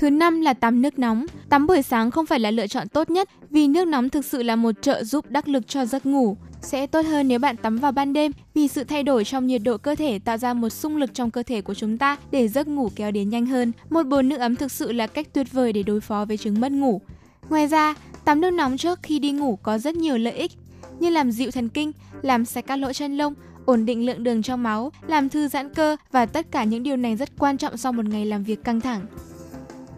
[0.00, 1.26] Thứ năm là tắm nước nóng.
[1.48, 4.42] Tắm buổi sáng không phải là lựa chọn tốt nhất vì nước nóng thực sự
[4.42, 6.36] là một trợ giúp đắc lực cho giấc ngủ.
[6.62, 9.62] Sẽ tốt hơn nếu bạn tắm vào ban đêm vì sự thay đổi trong nhiệt
[9.64, 12.48] độ cơ thể tạo ra một xung lực trong cơ thể của chúng ta để
[12.48, 13.72] giấc ngủ kéo đến nhanh hơn.
[13.90, 16.60] Một bồn nước ấm thực sự là cách tuyệt vời để đối phó với chứng
[16.60, 17.00] mất ngủ.
[17.48, 17.94] Ngoài ra,
[18.24, 20.52] tắm nước nóng trước khi đi ngủ có rất nhiều lợi ích
[21.00, 21.92] như làm dịu thần kinh,
[22.22, 23.34] làm sạch các lỗ chân lông,
[23.66, 26.96] ổn định lượng đường trong máu, làm thư giãn cơ và tất cả những điều
[26.96, 29.06] này rất quan trọng sau một ngày làm việc căng thẳng.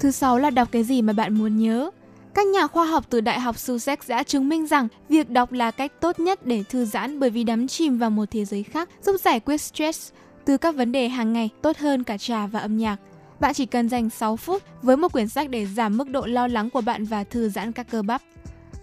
[0.03, 1.91] Thứ sáu là đọc cái gì mà bạn muốn nhớ.
[2.35, 5.71] Các nhà khoa học từ Đại học Sussex đã chứng minh rằng việc đọc là
[5.71, 8.89] cách tốt nhất để thư giãn bởi vì đắm chìm vào một thế giới khác
[9.03, 10.13] giúp giải quyết stress
[10.45, 12.97] từ các vấn đề hàng ngày tốt hơn cả trà và âm nhạc.
[13.41, 16.47] Bạn chỉ cần dành 6 phút với một quyển sách để giảm mức độ lo
[16.47, 18.23] lắng của bạn và thư giãn các cơ bắp.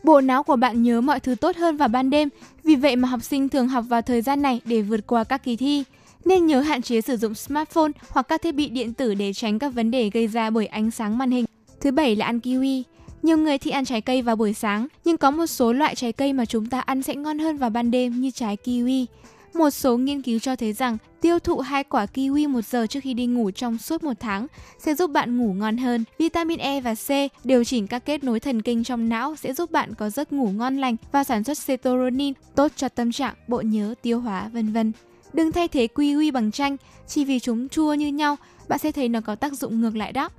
[0.04, 2.30] Bộ não của bạn nhớ mọi thứ tốt hơn vào ban đêm,
[2.64, 5.44] vì vậy mà học sinh thường học vào thời gian này để vượt qua các
[5.44, 5.84] kỳ thi.
[6.26, 9.60] Nên nhớ hạn chế sử dụng smartphone hoặc các thiết bị điện tử để tránh
[9.60, 11.46] các vấn đề gây ra bởi ánh sáng màn hình.
[11.82, 12.84] Thứ bảy là ăn kiwi.
[13.24, 16.12] Nhiều người thích ăn trái cây vào buổi sáng, nhưng có một số loại trái
[16.12, 19.06] cây mà chúng ta ăn sẽ ngon hơn vào ban đêm như trái kiwi.
[19.54, 23.00] Một số nghiên cứu cho thấy rằng tiêu thụ hai quả kiwi một giờ trước
[23.04, 24.48] khi đi ngủ trong suốt một tháng
[24.80, 26.04] sẽ giúp bạn ngủ ngon hơn.
[26.20, 27.10] Vitamin E và C
[27.44, 30.50] điều chỉnh các kết nối thần kinh trong não sẽ giúp bạn có giấc ngủ
[30.50, 34.74] ngon lành và sản xuất serotonin tốt cho tâm trạng, bộ nhớ, tiêu hóa, vân
[34.74, 34.92] vân.
[35.34, 36.78] Đừng thay thế kiwi bằng chanh,
[37.08, 38.36] chỉ vì chúng chua như nhau,
[38.68, 40.30] bạn sẽ thấy nó có tác dụng ngược lại đó.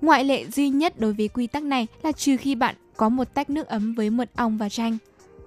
[0.00, 3.34] Ngoại lệ duy nhất đối với quy tắc này là trừ khi bạn có một
[3.34, 4.98] tách nước ấm với mật ong và chanh.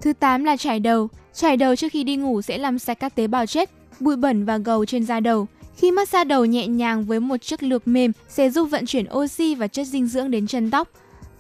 [0.01, 1.07] Thứ 8 là chải đầu.
[1.33, 4.45] Chải đầu trước khi đi ngủ sẽ làm sạch các tế bào chết, bụi bẩn
[4.45, 5.47] và gầu trên da đầu.
[5.77, 9.55] Khi massage đầu nhẹ nhàng với một chiếc lược mềm sẽ giúp vận chuyển oxy
[9.55, 10.89] và chất dinh dưỡng đến chân tóc.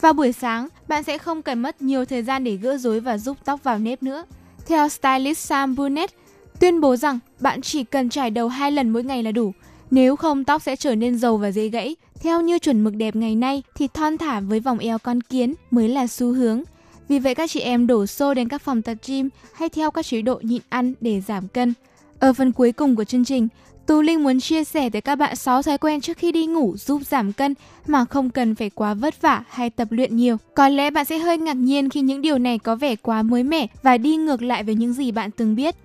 [0.01, 3.17] Vào buổi sáng, bạn sẽ không cần mất nhiều thời gian để gỡ rối và
[3.17, 4.25] giúp tóc vào nếp nữa.
[4.67, 6.13] Theo stylist Sam Burnett,
[6.59, 9.53] tuyên bố rằng bạn chỉ cần trải đầu hai lần mỗi ngày là đủ.
[9.91, 11.95] Nếu không tóc sẽ trở nên dầu và dễ gãy.
[12.21, 15.53] Theo như chuẩn mực đẹp ngày nay thì thon thả với vòng eo con kiến
[15.71, 16.63] mới là xu hướng.
[17.07, 20.05] Vì vậy các chị em đổ xô đến các phòng tập gym hay theo các
[20.05, 21.73] chế độ nhịn ăn để giảm cân.
[22.19, 23.47] Ở phần cuối cùng của chương trình,
[23.85, 26.77] Tú Linh muốn chia sẻ tới các bạn 6 thói quen trước khi đi ngủ
[26.77, 27.53] giúp giảm cân
[27.87, 30.37] mà không cần phải quá vất vả hay tập luyện nhiều.
[30.55, 33.43] Có lẽ bạn sẽ hơi ngạc nhiên khi những điều này có vẻ quá mới
[33.43, 35.75] mẻ và đi ngược lại với những gì bạn từng biết.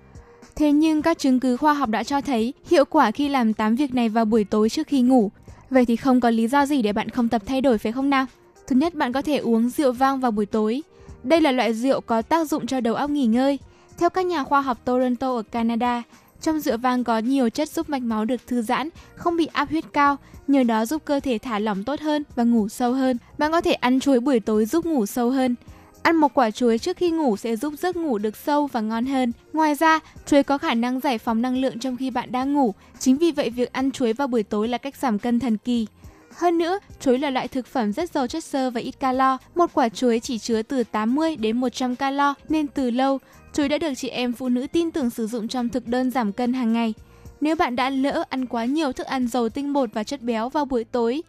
[0.55, 3.75] Thế nhưng các chứng cứ khoa học đã cho thấy hiệu quả khi làm 8
[3.75, 5.31] việc này vào buổi tối trước khi ngủ.
[5.69, 8.09] Vậy thì không có lý do gì để bạn không tập thay đổi phải không
[8.09, 8.25] nào?
[8.67, 10.81] Thứ nhất, bạn có thể uống rượu vang vào buổi tối.
[11.23, 13.59] Đây là loại rượu có tác dụng cho đầu óc nghỉ ngơi.
[13.97, 16.03] Theo các nhà khoa học Toronto ở Canada,
[16.41, 19.69] trong rượu vang có nhiều chất giúp mạch máu được thư giãn, không bị áp
[19.69, 23.17] huyết cao, nhờ đó giúp cơ thể thả lỏng tốt hơn và ngủ sâu hơn.
[23.37, 25.55] Bạn có thể ăn chuối buổi tối giúp ngủ sâu hơn.
[26.03, 29.05] Ăn một quả chuối trước khi ngủ sẽ giúp giấc ngủ được sâu và ngon
[29.05, 29.31] hơn.
[29.53, 32.73] Ngoài ra, chuối có khả năng giải phóng năng lượng trong khi bạn đang ngủ.
[32.99, 35.87] Chính vì vậy việc ăn chuối vào buổi tối là cách giảm cân thần kỳ.
[36.35, 39.37] Hơn nữa, chuối là loại thực phẩm rất giàu chất xơ và ít calo.
[39.55, 43.19] Một quả chuối chỉ chứa từ 80 đến 100 calo nên từ lâu,
[43.53, 46.31] chuối đã được chị em phụ nữ tin tưởng sử dụng trong thực đơn giảm
[46.31, 46.93] cân hàng ngày.
[47.41, 50.49] Nếu bạn đã lỡ ăn quá nhiều thức ăn giàu tinh bột và chất béo
[50.49, 51.23] vào buổi tối,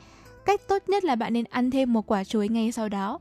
[0.44, 3.18] cách tốt nhất là bạn nên ăn thêm một quả chuối ngay sau đó.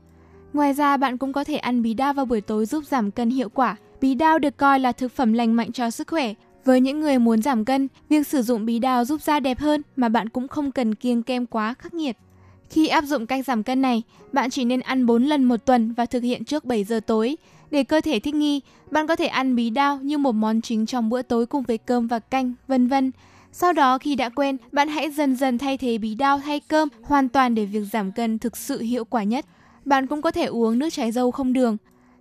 [0.54, 3.30] Ngoài ra, bạn cũng có thể ăn bí đao vào buổi tối giúp giảm cân
[3.30, 3.76] hiệu quả.
[4.00, 6.34] Bí đao được coi là thực phẩm lành mạnh cho sức khỏe.
[6.64, 9.82] Với những người muốn giảm cân, việc sử dụng bí đao giúp da đẹp hơn
[9.96, 12.16] mà bạn cũng không cần kiêng kem quá khắc nghiệt.
[12.70, 14.02] Khi áp dụng cách giảm cân này,
[14.32, 17.36] bạn chỉ nên ăn 4 lần một tuần và thực hiện trước 7 giờ tối.
[17.70, 20.86] Để cơ thể thích nghi, bạn có thể ăn bí đao như một món chính
[20.86, 23.12] trong bữa tối cùng với cơm và canh, vân vân.
[23.52, 26.88] Sau đó khi đã quen, bạn hãy dần dần thay thế bí đao thay cơm
[27.02, 29.44] hoàn toàn để việc giảm cân thực sự hiệu quả nhất.
[29.84, 31.76] Bạn cũng có thể uống nước trái dâu không đường.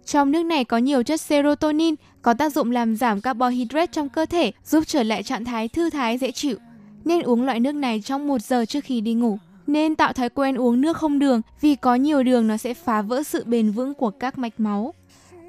[0.05, 4.26] Trong nước này có nhiều chất serotonin, có tác dụng làm giảm carbohydrate trong cơ
[4.26, 6.57] thể, giúp trở lại trạng thái thư thái dễ chịu.
[7.05, 9.38] Nên uống loại nước này trong một giờ trước khi đi ngủ.
[9.68, 13.01] Nên tạo thói quen uống nước không đường vì có nhiều đường nó sẽ phá
[13.01, 14.93] vỡ sự bền vững của các mạch máu.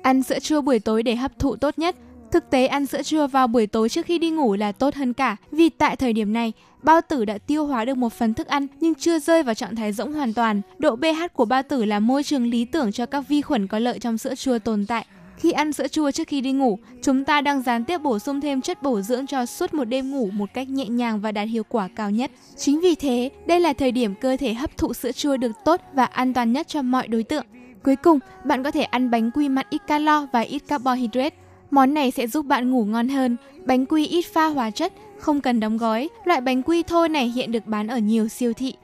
[0.03, 1.97] Ăn sữa chua buổi tối để hấp thụ tốt nhất.
[2.35, 5.13] Thực tế ăn sữa chua vào buổi tối trước khi đi ngủ là tốt hơn
[5.13, 8.47] cả vì tại thời điểm này, bao tử đã tiêu hóa được một phần thức
[8.47, 10.61] ăn nhưng chưa rơi vào trạng thái rỗng hoàn toàn.
[10.79, 13.79] Độ pH của bao tử là môi trường lý tưởng cho các vi khuẩn có
[13.79, 15.07] lợi trong sữa chua tồn tại.
[15.37, 18.41] Khi ăn sữa chua trước khi đi ngủ, chúng ta đang gián tiếp bổ sung
[18.41, 21.49] thêm chất bổ dưỡng cho suốt một đêm ngủ một cách nhẹ nhàng và đạt
[21.49, 22.31] hiệu quả cao nhất.
[22.57, 25.81] Chính vì thế, đây là thời điểm cơ thể hấp thụ sữa chua được tốt
[25.93, 27.47] và an toàn nhất cho mọi đối tượng.
[27.85, 31.37] Cuối cùng, bạn có thể ăn bánh quy mặn ít calo và ít carbohydrate.
[31.75, 33.37] Món này sẽ giúp bạn ngủ ngon hơn.
[33.67, 36.09] Bánh quy ít pha hóa chất, không cần đóng gói.
[36.25, 38.75] Loại bánh quy thô này hiện được bán ở nhiều siêu thị.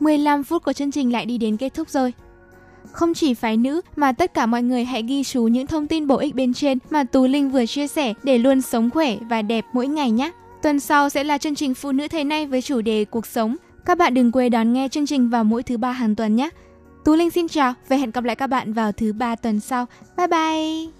[0.00, 2.12] 15 phút của chương trình lại đi đến kết thúc rồi.
[2.92, 6.06] Không chỉ phái nữ mà tất cả mọi người hãy ghi chú những thông tin
[6.06, 9.42] bổ ích bên trên mà Tú Linh vừa chia sẻ để luôn sống khỏe và
[9.42, 10.30] đẹp mỗi ngày nhé.
[10.62, 13.56] Tuần sau sẽ là chương trình Phụ nữ thế này với chủ đề cuộc sống.
[13.84, 16.48] Các bạn đừng quên đón nghe chương trình vào mỗi thứ ba hàng tuần nhé.
[17.04, 19.86] Tú Linh xin chào và hẹn gặp lại các bạn vào thứ ba tuần sau.
[20.16, 20.99] Bye bye!